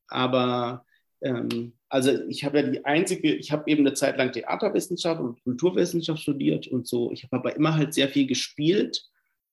[0.07, 0.85] aber
[1.23, 5.43] ähm, also ich habe ja die einzige, ich habe eben eine Zeit lang Theaterwissenschaft und
[5.43, 7.11] Kulturwissenschaft studiert und so.
[7.13, 9.03] Ich habe aber immer halt sehr viel gespielt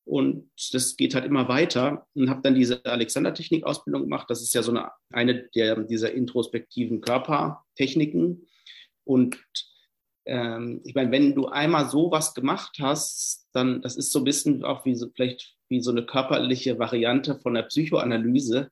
[0.06, 4.30] und das geht halt immer weiter und habe dann diese Alexander-Technik-Ausbildung gemacht.
[4.30, 8.48] Das ist ja so eine, eine der, dieser introspektiven Körpertechniken.
[9.04, 9.38] Und
[10.26, 14.64] ähm, ich meine, wenn du einmal sowas gemacht hast, dann, das ist so ein bisschen
[14.64, 18.70] auch wie so, vielleicht wie so eine körperliche Variante von der Psychoanalyse,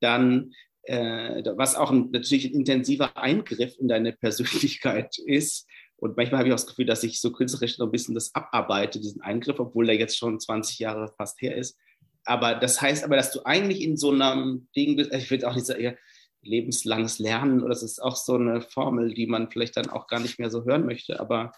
[0.00, 0.52] dann,
[0.82, 5.66] äh, was auch ein, natürlich ein intensiver Eingriff in deine Persönlichkeit ist,
[5.98, 8.34] und manchmal habe ich auch das Gefühl, dass ich so künstlerisch noch ein bisschen das
[8.34, 11.78] abarbeite, diesen Eingriff, obwohl der jetzt schon 20 Jahre fast her ist.
[12.24, 15.54] Aber das heißt aber, dass du eigentlich in so einem Ding bist, ich will auch
[15.54, 15.96] nicht sagen,
[16.42, 20.20] lebenslanges Lernen, oder das ist auch so eine Formel, die man vielleicht dann auch gar
[20.20, 21.52] nicht mehr so hören möchte, aber,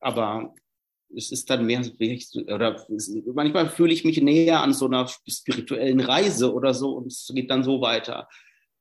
[0.00, 0.54] aber
[1.16, 1.82] es ist dann mehr,
[2.46, 2.86] oder
[3.34, 7.50] manchmal fühle ich mich näher an so einer spirituellen Reise oder so und es geht
[7.50, 8.28] dann so weiter.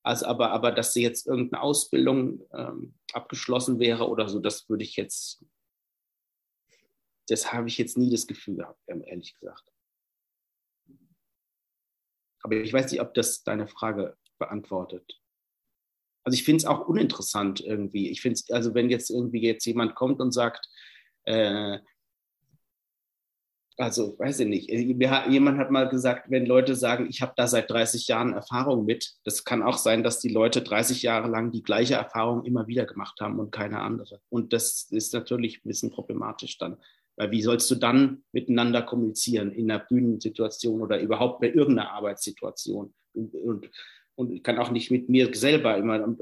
[0.04, 4.84] Also aber, aber dass sie jetzt irgendeine Ausbildung ähm, abgeschlossen wäre oder so, das würde
[4.84, 5.46] ich jetzt,
[7.28, 9.72] das habe ich jetzt nie das Gefühl gehabt, ehrlich gesagt.
[12.44, 15.22] Aber ich weiß nicht, ob das deine Frage beantwortet.
[16.26, 18.10] Also ich finde es auch uninteressant irgendwie.
[18.10, 20.68] Ich finde es, also wenn jetzt irgendwie jetzt jemand kommt und sagt,
[21.26, 21.80] äh,
[23.78, 27.70] also weiß ich nicht, jemand hat mal gesagt, wenn Leute sagen, ich habe da seit
[27.70, 31.64] 30 Jahren Erfahrung mit, das kann auch sein, dass die Leute 30 Jahre lang die
[31.64, 34.20] gleiche Erfahrung immer wieder gemacht haben und keine andere.
[34.30, 36.78] Und das ist natürlich ein bisschen problematisch dann.
[37.16, 42.94] Weil wie sollst du dann miteinander kommunizieren in einer Bühnensituation oder überhaupt bei irgendeiner Arbeitssituation?
[43.14, 43.70] Und, und,
[44.16, 46.16] und ich kann auch nicht mit mir selber immer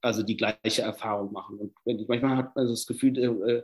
[0.00, 1.58] also die gleiche Erfahrung machen.
[1.58, 3.62] Und wenn, manchmal hat man das Gefühl, äh, ah,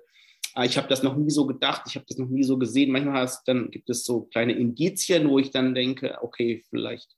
[0.62, 2.92] ich habe das noch nie so gedacht, ich habe das noch nie so gesehen.
[2.92, 7.16] Manchmal hast, dann gibt es so kleine Indizien, wo ich dann denke, okay, vielleicht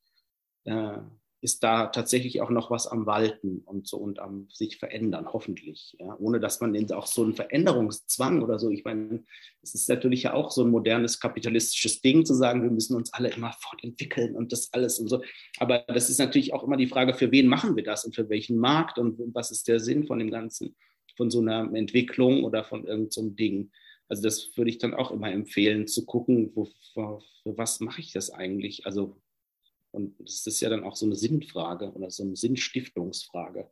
[0.65, 0.99] äh,
[1.43, 5.95] ist da tatsächlich auch noch was am Walten und so und am sich verändern, hoffentlich.
[6.01, 6.17] Ja?
[6.19, 9.23] Ohne dass man auch so einen Veränderungszwang oder so, ich meine,
[9.63, 13.13] es ist natürlich ja auch so ein modernes kapitalistisches Ding zu sagen, wir müssen uns
[13.13, 15.23] alle immer fortentwickeln und das alles und so.
[15.59, 18.31] Aber das ist natürlich auch immer die Frage, für wen machen wir das und für
[18.31, 20.75] welchen Markt und was ist der Sinn von dem Ganzen
[21.17, 23.71] von so einer Entwicklung oder von irgendeinem so Ding.
[24.09, 28.01] Also das würde ich dann auch immer empfehlen, zu gucken, wo, für, für was mache
[28.01, 28.87] ich das eigentlich?
[28.87, 29.17] Also,
[29.91, 33.69] und das ist ja dann auch so eine Sinnfrage oder so eine Sinnstiftungsfrage.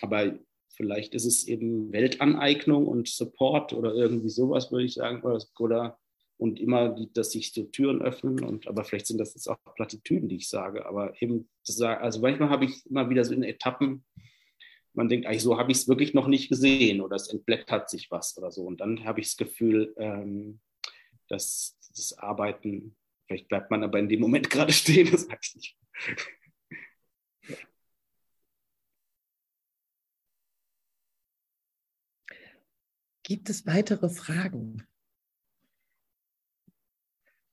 [0.00, 0.38] Aber
[0.70, 5.98] vielleicht ist es eben Weltaneignung und Support oder irgendwie sowas, würde ich sagen, oder
[6.38, 8.42] und immer, dass sich so Türen öffnen.
[8.44, 10.86] Und aber vielleicht sind das jetzt auch Plattitüden, die ich sage.
[10.86, 14.04] Aber eben, das, also manchmal habe ich immer wieder so in Etappen
[14.98, 18.10] man denkt, eigentlich so habe ich es wirklich noch nicht gesehen oder es entblättert sich
[18.10, 18.64] was oder so.
[18.64, 20.60] Und dann habe ich das Gefühl, ähm,
[21.28, 22.96] dass das Arbeiten,
[23.26, 25.78] vielleicht bleibt man aber in dem Moment gerade stehen, das weiß ich nicht.
[33.22, 34.86] Gibt es weitere Fragen?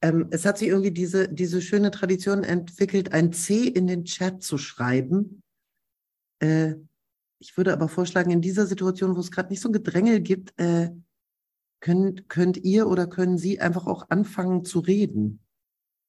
[0.01, 4.41] Ähm, es hat sich irgendwie diese, diese schöne Tradition entwickelt, ein C in den Chat
[4.41, 5.43] zu schreiben.
[6.39, 6.75] Äh,
[7.39, 10.57] ich würde aber vorschlagen, in dieser Situation, wo es gerade nicht so ein Gedrängel gibt,
[10.59, 10.91] äh,
[11.79, 15.41] könnt, könnt ihr oder können Sie einfach auch anfangen zu reden.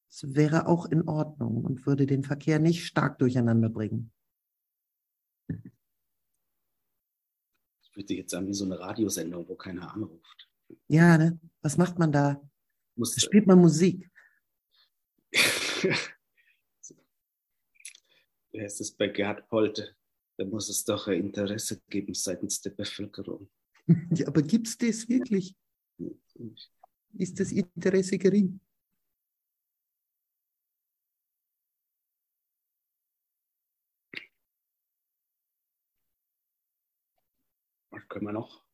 [0.09, 4.13] Das wäre auch in Ordnung und würde den Verkehr nicht stark durcheinander bringen.
[5.49, 5.59] Das
[7.93, 10.49] fühlt sich jetzt an wie so eine Radiosendung, wo keiner anruft.
[10.89, 11.39] Ja, ne?
[11.61, 12.41] Was macht man da?
[12.95, 14.11] Muss, Da spielt man Musik.
[18.53, 19.95] Wie heißt es bei Gerhard Polte?
[20.39, 23.49] Da muss es doch ein Interesse geben seitens der Bevölkerung.
[24.11, 25.55] Ja, aber gibt es das wirklich?
[27.15, 28.61] Ist das Interesse gering?
[37.91, 38.65] Was können wir noch?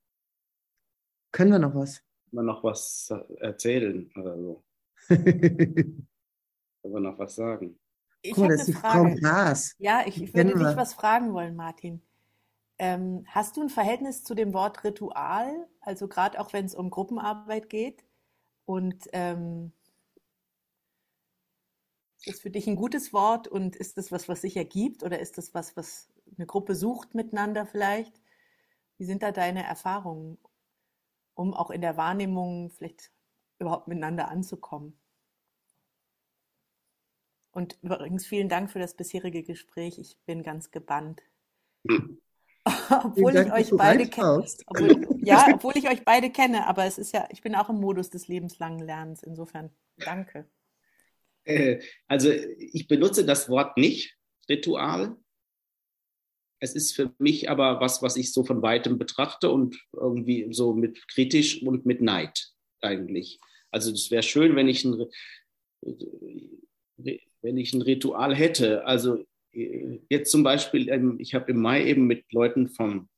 [1.31, 1.99] Können wir noch was?
[2.31, 4.65] Können wir noch was erzählen oder so?
[5.09, 6.07] Können
[6.83, 7.79] wir noch was sagen?
[8.23, 9.21] Ich habe das ist eine die Frau Frage.
[9.21, 9.75] Gras.
[9.79, 12.03] Ja, ich, ich würde dich was fragen wollen, Martin.
[12.79, 15.69] Ähm, hast du ein Verhältnis zu dem Wort Ritual?
[15.81, 18.05] Also gerade auch wenn es um Gruppenarbeit geht?
[18.65, 19.73] Und ähm,
[22.19, 25.19] ist das für dich ein gutes Wort und ist das was, was sich ergibt oder
[25.19, 28.21] ist das was, was eine Gruppe sucht miteinander vielleicht?
[28.99, 30.39] Wie sind da deine Erfahrungen,
[31.35, 33.11] um auch in der Wahrnehmung vielleicht
[33.59, 35.02] überhaupt miteinander anzukommen?
[37.53, 39.99] Und übrigens vielen Dank für das bisherige Gespräch.
[39.99, 41.23] Ich bin ganz gebannt.
[42.65, 44.45] Obwohl Dank, ich euch beide kenne.
[45.23, 48.09] ja, obwohl ich euch beide kenne, aber es ist ja, ich bin auch im Modus
[48.09, 49.23] des lebenslangen Lernens.
[49.23, 50.49] Insofern danke.
[51.45, 54.17] Äh, Also ich benutze das Wort nicht,
[54.49, 55.17] Ritual.
[56.61, 60.73] Es ist für mich aber was, was ich so von weitem betrachte und irgendwie so
[60.73, 63.41] mit kritisch und mit Neid eigentlich.
[63.73, 65.09] Also es wäre schön, wenn ich ein,
[67.43, 68.85] wenn ich ein Ritual hätte.
[68.87, 73.09] Also äh, jetzt zum Beispiel, ähm, ich habe im Mai eben mit Leuten vom,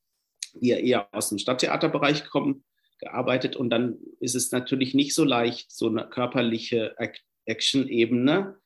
[0.53, 2.63] die ja eher aus dem Stadttheaterbereich kommen,
[2.99, 6.95] gearbeitet und dann ist es natürlich nicht so leicht, so eine körperliche
[7.45, 8.57] Action-Ebene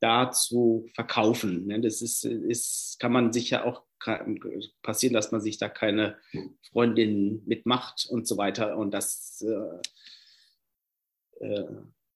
[0.00, 1.66] da zu verkaufen.
[1.66, 1.80] ne?
[1.80, 3.82] Das ist, ist, kann man sich ja auch
[4.82, 6.18] passieren, dass man sich da keine
[6.70, 8.76] Freundin mitmacht und so weiter.
[8.76, 9.80] Und das äh,
[11.40, 11.66] äh,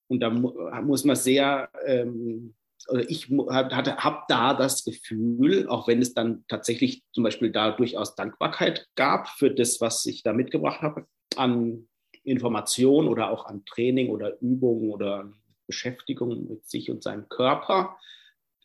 [0.09, 2.55] und da mu muss man sehr, ähm,
[2.89, 7.73] oder ich habe hab da das Gefühl, auch wenn es dann tatsächlich zum Beispiel da
[7.73, 11.07] durchaus Dankbarkeit gab für das, was ich da mitgebracht habe,
[11.37, 11.89] an
[12.25, 15.33] Information oder auch an Training oder Übungen oder
[15.67, 17.97] Beschäftigung mit sich und seinem Körper,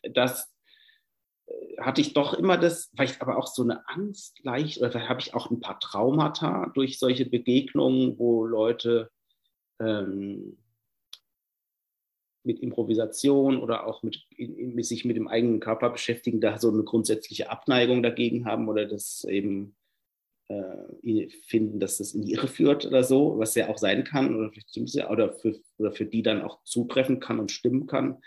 [0.02, 0.52] das
[1.46, 5.08] äh, hatte ich doch immer das, vielleicht aber auch so eine Angst leicht, oder vielleicht
[5.08, 9.10] habe ich auch ein paar Traumata durch solche Begegnungen, wo Leute
[9.80, 10.58] ähm,
[12.44, 16.84] mit Improvisation oder auch mit, mit sich mit dem eigenen Körper beschäftigen, da so eine
[16.84, 19.74] grundsätzliche Abneigung dagegen haben oder das eben
[20.48, 24.36] äh, finden, dass das in die Irre führt oder so, was ja auch sein kann
[24.36, 28.22] oder, vielleicht, oder, für, oder für die dann auch zutreffen kann und stimmen kann.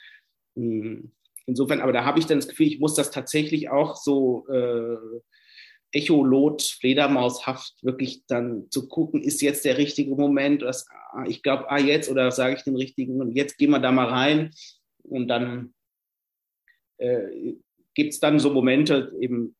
[0.55, 1.11] Hm.
[1.45, 4.97] Insofern, aber da habe ich dann das Gefühl, ich muss das tatsächlich auch so äh,
[5.91, 10.85] Echolot, Fledermaushaft wirklich dann zu gucken, ist jetzt der richtige Moment, das,
[11.27, 14.07] ich glaube, ah, jetzt oder sage ich den richtigen und jetzt gehen wir da mal
[14.07, 14.51] rein.
[15.03, 15.73] Und dann
[16.97, 17.53] äh,
[17.93, 19.55] gibt es dann so Momente, eben,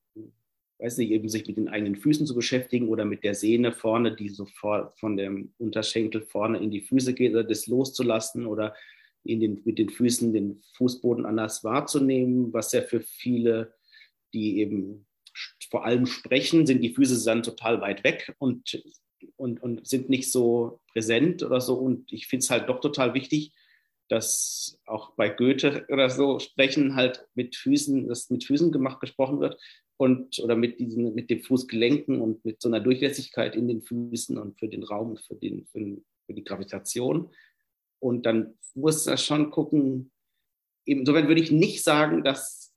[0.78, 4.14] weiß nicht, eben sich mit den eigenen Füßen zu beschäftigen oder mit der Sehne vorne,
[4.14, 8.76] die sofort von dem Unterschenkel vorne in die Füße geht, oder das loszulassen oder
[9.24, 13.74] in den, mit den Füßen den Fußboden anders wahrzunehmen, was ja für viele,
[14.32, 15.07] die eben
[15.70, 18.82] vor allem sprechen, sind die Füße dann total weit weg und,
[19.36, 21.74] und, und sind nicht so präsent oder so.
[21.74, 23.52] Und ich finde es halt doch total wichtig,
[24.08, 29.40] dass auch bei Goethe oder so sprechen halt mit Füßen, dass mit Füßen gemacht gesprochen
[29.40, 29.60] wird
[29.98, 34.38] und oder mit diesen, mit den Fußgelenken und mit so einer Durchlässigkeit in den Füßen
[34.38, 37.30] und für den Raum für, den, für, für die Gravitation.
[38.00, 40.10] Und dann muss er schon gucken,
[40.84, 42.67] insofern würde ich nicht sagen, dass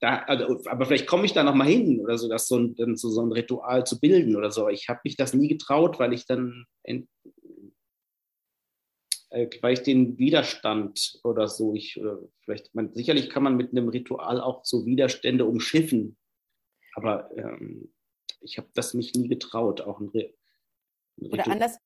[0.00, 2.96] da, also, aber vielleicht komme ich da noch mal hin oder so, dass so ein,
[2.96, 4.68] so, so ein Ritual zu bilden oder so.
[4.68, 7.02] Ich habe mich das nie getraut, weil ich dann, äh,
[9.30, 13.88] weil ich den Widerstand oder so, ich, oder vielleicht, man, sicherlich kann man mit einem
[13.88, 16.18] Ritual auch so Widerstände umschiffen,
[16.94, 17.92] aber ähm,
[18.40, 20.34] ich habe das mich nie getraut, auch ein, Re
[21.20, 21.78] ein Oder anders,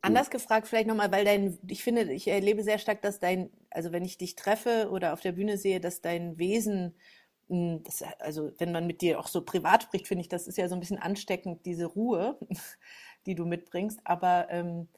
[0.00, 3.90] Anders gefragt, vielleicht nochmal, weil dein, ich finde, ich erlebe sehr stark, dass dein, also
[3.90, 6.94] wenn ich dich treffe oder auf der Bühne sehe, dass dein Wesen,
[7.48, 10.68] das, also wenn man mit dir auch so privat spricht, finde ich, das ist ja
[10.68, 12.38] so ein bisschen ansteckend, diese Ruhe,
[13.26, 14.00] die du mitbringst.
[14.04, 14.88] Aber ähm,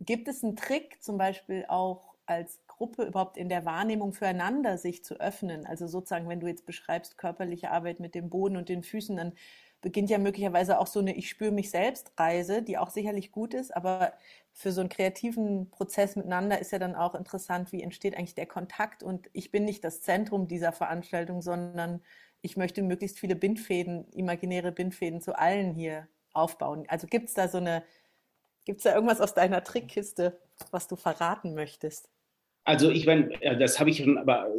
[0.00, 5.04] gibt es einen Trick, zum Beispiel auch als Gruppe überhaupt in der Wahrnehmung füreinander sich
[5.04, 5.64] zu öffnen?
[5.64, 9.32] Also sozusagen, wenn du jetzt beschreibst körperliche Arbeit mit dem Boden und den Füßen, dann
[9.80, 13.54] beginnt ja möglicherweise auch so eine Ich spüre mich selbst Reise, die auch sicherlich gut
[13.54, 14.12] ist, aber
[14.52, 18.46] für so einen kreativen Prozess miteinander ist ja dann auch interessant, wie entsteht eigentlich der
[18.46, 22.02] Kontakt und ich bin nicht das Zentrum dieser Veranstaltung, sondern
[22.40, 26.84] ich möchte möglichst viele Bindfäden, imaginäre Bindfäden zu allen hier aufbauen.
[26.88, 27.82] Also gibt es da so eine,
[28.64, 32.10] gibt es da irgendwas aus deiner Trickkiste, was du verraten möchtest?
[32.66, 34.52] Also ich meine, das habe ich schon, aber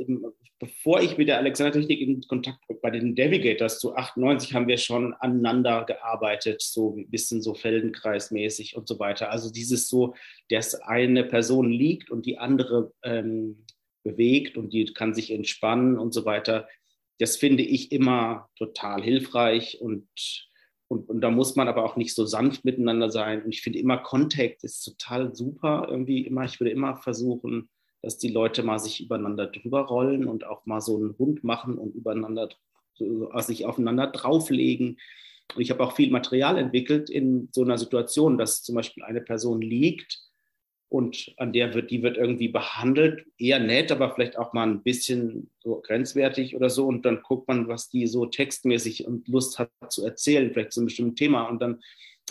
[0.60, 5.14] bevor ich mit der Alexander-Technik in Kontakt bei den Navigators zu 98 haben wir schon
[5.16, 9.30] aneinander gearbeitet, so ein bisschen so Feldenkreismäßig und so weiter.
[9.30, 10.16] Also dieses so,
[10.50, 13.66] dass eine Person liegt und die andere ähm,
[14.04, 16.70] bewegt und die kann sich entspannen und so weiter.
[17.20, 20.08] Das finde ich immer total hilfreich und
[20.90, 23.44] und, und da muss man aber auch nicht so sanft miteinander sein.
[23.44, 25.88] Und ich finde immer Kontakt ist total super.
[25.90, 27.68] Irgendwie immer, ich würde immer versuchen,
[28.02, 31.78] dass die Leute mal sich übereinander drüber rollen und auch mal so einen Hund machen
[31.78, 32.50] und übereinander
[32.94, 35.00] so, sich aufeinander drauflegen.
[35.56, 39.22] Und ich habe auch viel Material entwickelt in so einer Situation, dass zum Beispiel eine
[39.22, 40.28] Person liegt
[40.90, 44.84] und an der wird, die wird irgendwie behandelt, eher nett, aber vielleicht auch mal ein
[44.84, 46.88] bisschen so grenzwertig oder so.
[46.88, 50.80] Und dann guckt man, was die so textmäßig und Lust hat zu erzählen, vielleicht zu
[50.80, 51.44] einem bestimmten Thema.
[51.44, 51.82] Und dann,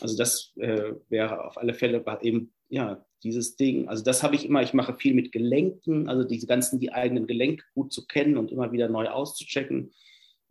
[0.00, 3.88] also das äh, wäre auf alle Fälle eben, ja, dieses Ding.
[3.88, 7.26] Also das habe ich immer, ich mache viel mit Gelenken, also diese ganzen, die eigenen
[7.26, 9.92] Gelenke gut zu kennen und immer wieder neu auszuchecken,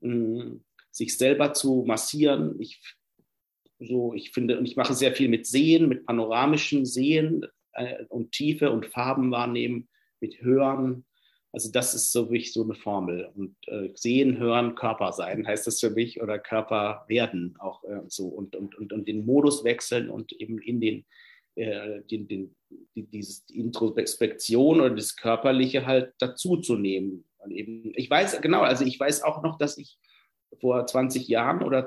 [0.02, 0.58] mm,
[0.92, 2.60] sich selber zu massieren.
[2.60, 2.82] Ich,
[3.80, 8.32] so, ich finde, und ich mache sehr viel mit Sehen, mit panoramischen Sehen äh, und
[8.32, 9.88] Tiefe und Farben wahrnehmen,
[10.20, 11.06] mit Hören.
[11.56, 13.32] Also das ist so wirklich so eine Formel.
[13.34, 18.02] Und äh, sehen, hören, Körper sein heißt das für mich oder Körper werden auch äh,
[18.10, 21.06] so und, und, und, und den Modus wechseln und eben in den
[21.56, 22.56] äh, den, den,
[22.94, 27.24] die, dieses die Introspektion oder das Körperliche halt dazu zu nehmen.
[27.50, 29.98] Eben, ich weiß, genau, also ich weiß auch noch, dass ich
[30.60, 31.86] vor 20 Jahren oder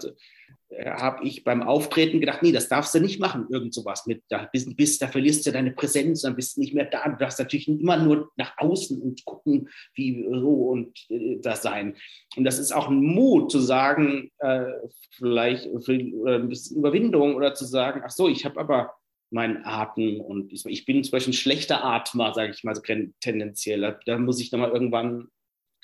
[0.71, 4.49] habe ich beim Auftreten gedacht, nee, das darfst du nicht machen, irgend sowas mit, da
[4.53, 7.09] bist, bist, da verlierst du deine Präsenz, dann bist du nicht mehr da.
[7.09, 11.97] Du darfst natürlich immer nur nach außen und gucken, wie so und äh, das sein.
[12.37, 14.67] Und das ist auch ein Mut zu sagen, äh,
[15.13, 18.93] vielleicht für, äh, ein bisschen Überwindung oder zu sagen, ach so, ich habe aber
[19.31, 23.99] meinen Atem und ich bin zum Beispiel ein schlechter Atmer, sage ich mal so tendenziell.
[24.07, 25.29] Da muss ich dann mal irgendwann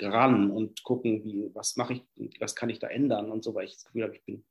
[0.01, 3.66] ran und gucken, wie, was mache ich, was kann ich da ändern und so, weil
[3.66, 4.45] ich das Gefühl habe, ich bin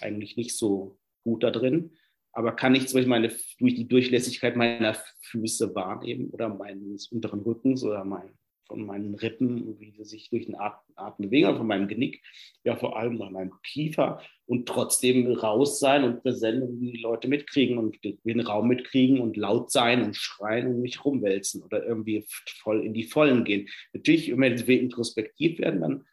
[0.00, 1.90] eigentlich nicht so gut da drin.
[2.32, 7.40] Aber kann ich zum Beispiel meine, durch die Durchlässigkeit meiner Füße wahrnehmen oder meines unteren
[7.40, 8.30] Rückens oder mein,
[8.66, 12.22] von meinen Rippen, wie sie sich durch den Atem bewegen, von meinem Genick,
[12.64, 17.28] ja vor allem an meinem Kiefer und trotzdem raus sein und präsent und die Leute
[17.28, 22.24] mitkriegen und den Raum mitkriegen und laut sein und schreien und nicht rumwälzen oder irgendwie
[22.62, 23.68] voll in die Vollen gehen.
[23.94, 26.04] Natürlich, wenn wir introspektiv werden, dann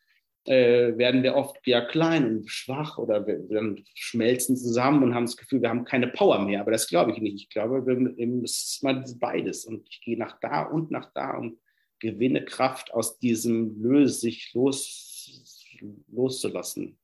[0.46, 5.26] äh, werden wir oft ja klein und schwach oder wir, wir schmelzen zusammen und haben
[5.26, 6.62] das Gefühl, wir haben keine Power mehr.
[6.62, 7.36] Aber das glaube ich nicht.
[7.36, 9.66] Ich glaube, wir, es ist mal beides.
[9.66, 11.60] Und ich gehe nach da und nach da und
[12.00, 15.74] gewinne Kraft aus diesem Löse, sich los,
[16.08, 17.00] loszulassen.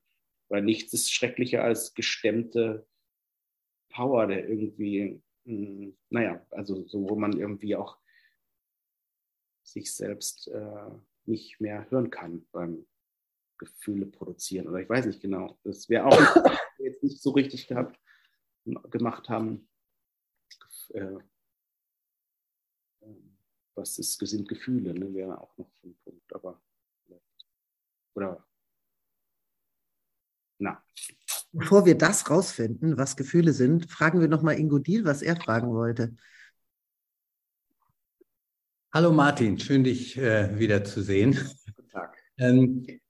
[0.48, 2.86] Weil nichts ist schrecklicher als gestemmte
[3.90, 7.98] Power, der irgendwie, mh, hm, naja, also so, wo man irgendwie auch
[9.64, 10.92] sich selbst äh,
[11.26, 12.86] nicht mehr hören kann beim
[13.62, 14.68] Gefühle produzieren.
[14.68, 15.60] Oder ich weiß nicht genau.
[15.64, 16.20] Das wäre auch
[16.80, 18.00] jetzt nicht so richtig gehabt,
[18.66, 19.70] gemacht haben.
[20.90, 21.18] Äh,
[23.76, 25.14] was ist, sind Gefühle, ne?
[25.14, 26.62] wäre auch noch ein Punkt, aber
[28.14, 28.46] oder
[30.60, 30.84] na.
[31.54, 35.70] Bevor wir das rausfinden, was Gefühle sind, fragen wir nochmal Ingo Diel, was er fragen
[35.70, 36.16] wollte.
[38.94, 41.38] Hallo Martin, schön dich äh, wieder zu sehen.
[41.76, 42.18] Guten Tag.
[42.38, 43.01] Ähm,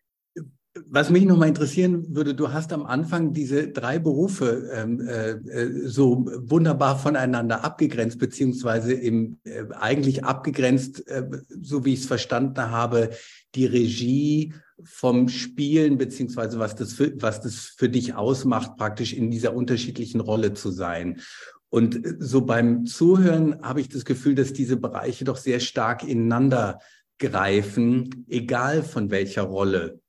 [0.94, 5.88] was mich nochmal interessieren würde, du hast am Anfang diese drei Berufe ähm, äh, äh,
[5.88, 11.30] so wunderbar voneinander abgegrenzt, beziehungsweise im, äh, eigentlich abgegrenzt, äh,
[11.62, 13.12] so wie ich es verstanden habe,
[13.56, 14.54] die Regie
[14.84, 20.20] vom Spielen, beziehungsweise was das, für, was das für dich ausmacht, praktisch in dieser unterschiedlichen
[20.20, 21.22] Rolle zu sein.
[21.70, 26.04] Und äh, so beim Zuhören habe ich das Gefühl, dass diese Bereiche doch sehr stark
[26.04, 26.80] ineinander
[27.18, 30.02] greifen, egal von welcher Rolle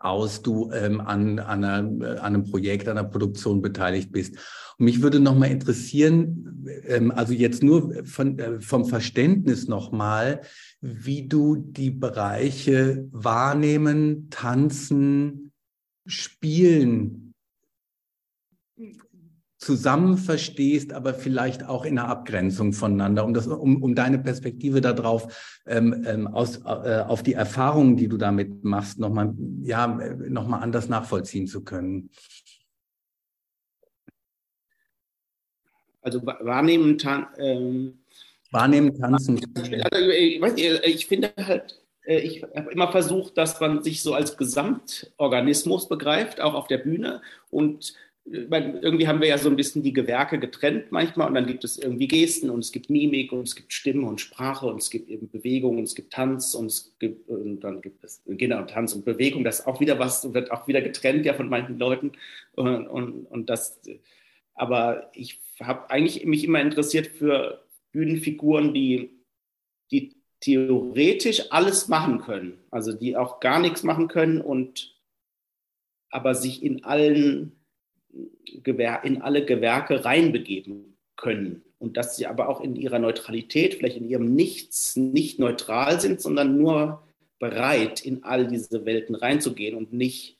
[0.00, 4.36] aus du ähm, an, an, einer, äh, an einem Projekt, an einer Produktion beteiligt bist.
[4.78, 9.92] Und mich würde noch mal interessieren, ähm, also jetzt nur von, äh, vom Verständnis noch
[9.92, 10.42] mal,
[10.80, 15.52] wie du die Bereiche wahrnehmen, tanzen,
[16.06, 17.32] spielen
[19.62, 24.80] zusammen verstehst, aber vielleicht auch in einer Abgrenzung voneinander, um, das, um, um deine Perspektive
[24.80, 29.32] darauf, ähm, ähm, aus, äh, auf die Erfahrungen, die du damit machst, nochmal
[29.62, 32.10] ja, noch anders nachvollziehen zu können.
[36.00, 38.00] Also wahrnehmen, tan ähm,
[38.50, 39.40] wahrnehmen, tanzen.
[39.56, 44.12] Also, ich, weiß, ich finde halt, äh, ich habe immer versucht, dass man sich so
[44.12, 47.94] als Gesamtorganismus begreift, auch auf der Bühne und
[48.24, 51.76] irgendwie haben wir ja so ein bisschen die Gewerke getrennt manchmal und dann gibt es
[51.76, 55.08] irgendwie Gesten und es gibt Mimik und es gibt Stimme und Sprache und es gibt
[55.08, 58.94] eben Bewegung und es gibt Tanz und es gibt und dann gibt es genau Tanz
[58.94, 59.42] und Bewegung.
[59.42, 62.12] Das ist auch wieder was wird auch wieder getrennt ja von manchen Leuten
[62.54, 63.80] und, und, und das.
[64.54, 69.10] Aber ich habe eigentlich mich immer interessiert für Bühnenfiguren, die
[69.90, 74.96] die theoretisch alles machen können, also die auch gar nichts machen können und
[76.10, 77.61] aber sich in allen
[79.02, 81.62] in alle Gewerke reinbegeben können.
[81.78, 86.20] Und dass sie aber auch in ihrer Neutralität, vielleicht in ihrem Nichts, nicht neutral sind,
[86.20, 87.02] sondern nur
[87.38, 90.38] bereit, in all diese Welten reinzugehen und nicht,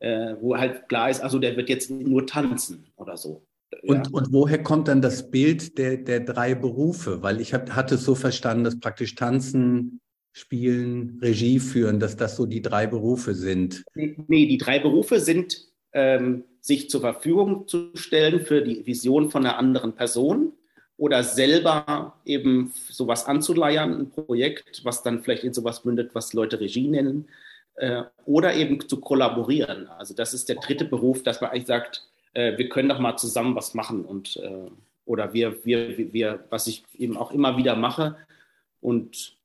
[0.00, 3.46] äh, wo halt klar ist, also der wird jetzt nur tanzen oder so.
[3.82, 4.12] Und, ja.
[4.12, 7.22] und woher kommt dann das Bild der, der drei Berufe?
[7.22, 10.00] Weil ich hab, hatte es so verstanden, dass praktisch Tanzen,
[10.32, 13.84] Spielen, Regie führen, dass das so die drei Berufe sind.
[13.94, 19.44] Nee, die drei Berufe sind ähm, sich zur Verfügung zu stellen für die Vision von
[19.44, 20.52] einer anderen Person
[20.96, 26.60] oder selber eben sowas anzuleiern, ein Projekt, was dann vielleicht in sowas mündet, was Leute
[26.60, 27.28] Regie nennen,
[27.76, 29.88] äh, oder eben zu kollaborieren.
[29.88, 33.16] Also das ist der dritte Beruf, dass man eigentlich sagt, äh, wir können doch mal
[33.16, 34.70] zusammen was machen und äh,
[35.06, 38.16] oder wir, wir, wir, was ich eben auch immer wieder mache
[38.80, 39.36] und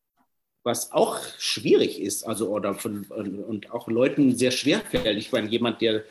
[0.64, 5.18] was auch schwierig ist, also oder von, und auch Leuten sehr schwer fällt.
[5.18, 6.04] Ich meine, jemand, der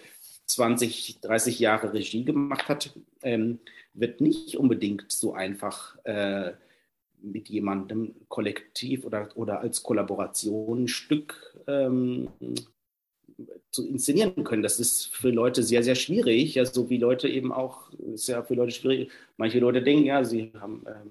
[0.46, 2.90] 20, 30 Jahre Regie gemacht hat,
[3.22, 3.60] ähm,
[3.94, 6.52] wird nicht unbedingt so einfach äh,
[7.22, 12.28] mit jemandem kollektiv oder, oder als Kollaboration ein Stück ähm,
[13.70, 14.62] zu inszenieren können.
[14.62, 16.54] Das ist für Leute sehr, sehr schwierig.
[16.54, 19.10] Ja, so wie Leute eben auch, ist ja für Leute schwierig.
[19.36, 21.10] Manche Leute denken, ja, sie haben ähm,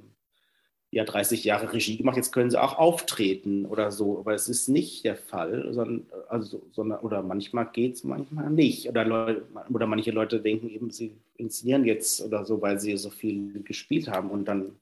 [0.94, 4.20] ja 30 Jahre Regie gemacht, jetzt können sie auch auftreten oder so.
[4.20, 8.88] Aber es ist nicht der Fall, sondern, also, sondern oder manchmal geht es, manchmal nicht.
[8.88, 13.10] Oder, Leute, oder manche Leute denken eben, sie inszenieren jetzt oder so, weil sie so
[13.10, 14.30] viel gespielt haben.
[14.30, 14.76] Und dann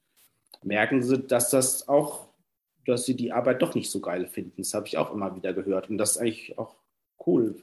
[0.62, 2.28] merken sie, dass das auch,
[2.84, 4.62] dass sie die Arbeit doch nicht so geil finden.
[4.62, 5.88] Das habe ich auch immer wieder gehört.
[5.88, 6.76] Und das ist eigentlich auch
[7.26, 7.54] cool,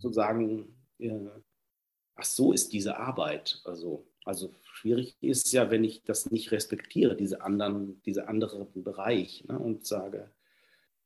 [0.00, 1.18] zu sagen, ja,
[2.14, 3.60] ach so ist diese Arbeit.
[3.64, 9.44] Also, also schwierig ist ja, wenn ich das nicht respektiere, diese anderen, diese anderen Bereich,
[9.48, 10.30] ne, und sage,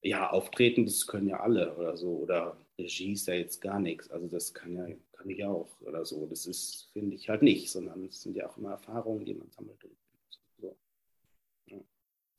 [0.02, 4.10] ja, auftreten, das können ja alle oder so, oder Regie ist ja jetzt gar nichts,
[4.10, 6.26] also das kann ja, kann ich auch oder so.
[6.26, 9.50] Das ist, finde ich halt nicht, sondern es sind ja auch immer Erfahrungen, die man
[9.50, 9.78] sammelt.
[10.60, 10.76] So.
[11.66, 11.78] Ja.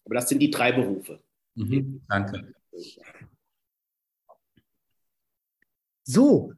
[0.06, 1.20] Aber das sind die drei Berufe.
[1.56, 2.54] Mhm, danke.
[6.04, 6.54] So,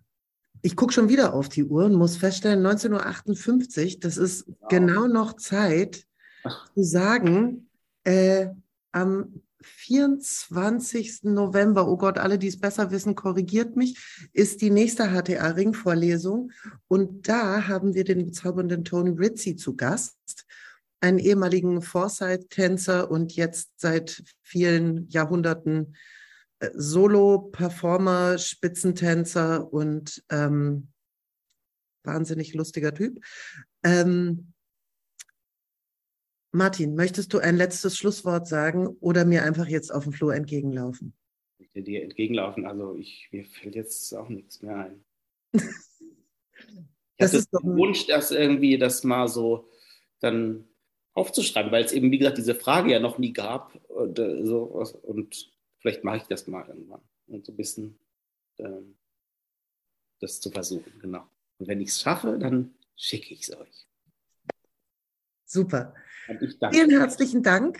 [0.61, 4.69] ich gucke schon wieder auf die Uhr und muss feststellen, 19.58 Uhr, das ist wow.
[4.69, 6.06] genau noch Zeit
[6.44, 6.72] Ach.
[6.73, 7.69] zu sagen,
[8.03, 8.48] äh,
[8.91, 11.23] am 24.
[11.23, 13.98] November, oh Gott, alle, die es besser wissen, korrigiert mich,
[14.34, 16.52] ist die nächste HTA-Ring-Vorlesung.
[16.88, 20.45] Und da haben wir den bezaubernden Tony Ritzi zu Gast,
[21.02, 25.95] einen ehemaligen Foresight-Tänzer und jetzt seit vielen Jahrhunderten
[26.73, 30.90] Solo-Performer, Spitzentänzer und ähm,
[32.03, 33.23] wahnsinnig lustiger Typ.
[33.84, 34.53] Ähm,
[36.52, 41.14] Martin, möchtest du ein letztes Schlusswort sagen oder mir einfach jetzt auf dem Flur entgegenlaufen?
[41.60, 45.06] Ich will dir entgegenlaufen, also ich, mir fällt jetzt auch nichts mehr ein.
[47.18, 49.69] das ist doch ein Wunsch, dass irgendwie das mal so
[50.19, 50.68] dann
[51.14, 54.64] aufzuschreiben, weil es eben, wie gesagt, diese Frage ja noch nie gab und, äh, so,
[55.03, 57.02] und vielleicht mache ich das mal irgendwann.
[57.28, 58.00] Und so ein bisschen
[58.58, 58.98] ähm,
[60.20, 61.30] das zu versuchen, genau.
[61.58, 63.88] Und wenn ich es schaffe, dann schicke ich es euch.
[65.46, 65.96] Super.
[66.72, 67.80] Vielen herzlichen Dank.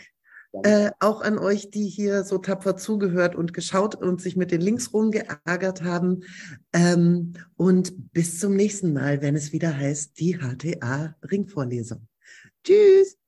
[0.64, 4.60] Äh, auch an euch, die hier so tapfer zugehört und geschaut und sich mit den
[4.60, 6.24] Links rumgeärgert haben.
[6.72, 12.08] Ähm, und bis zum nächsten Mal, wenn es wieder heißt, die HTA Ringvorlesung.
[12.64, 13.19] Tschüss.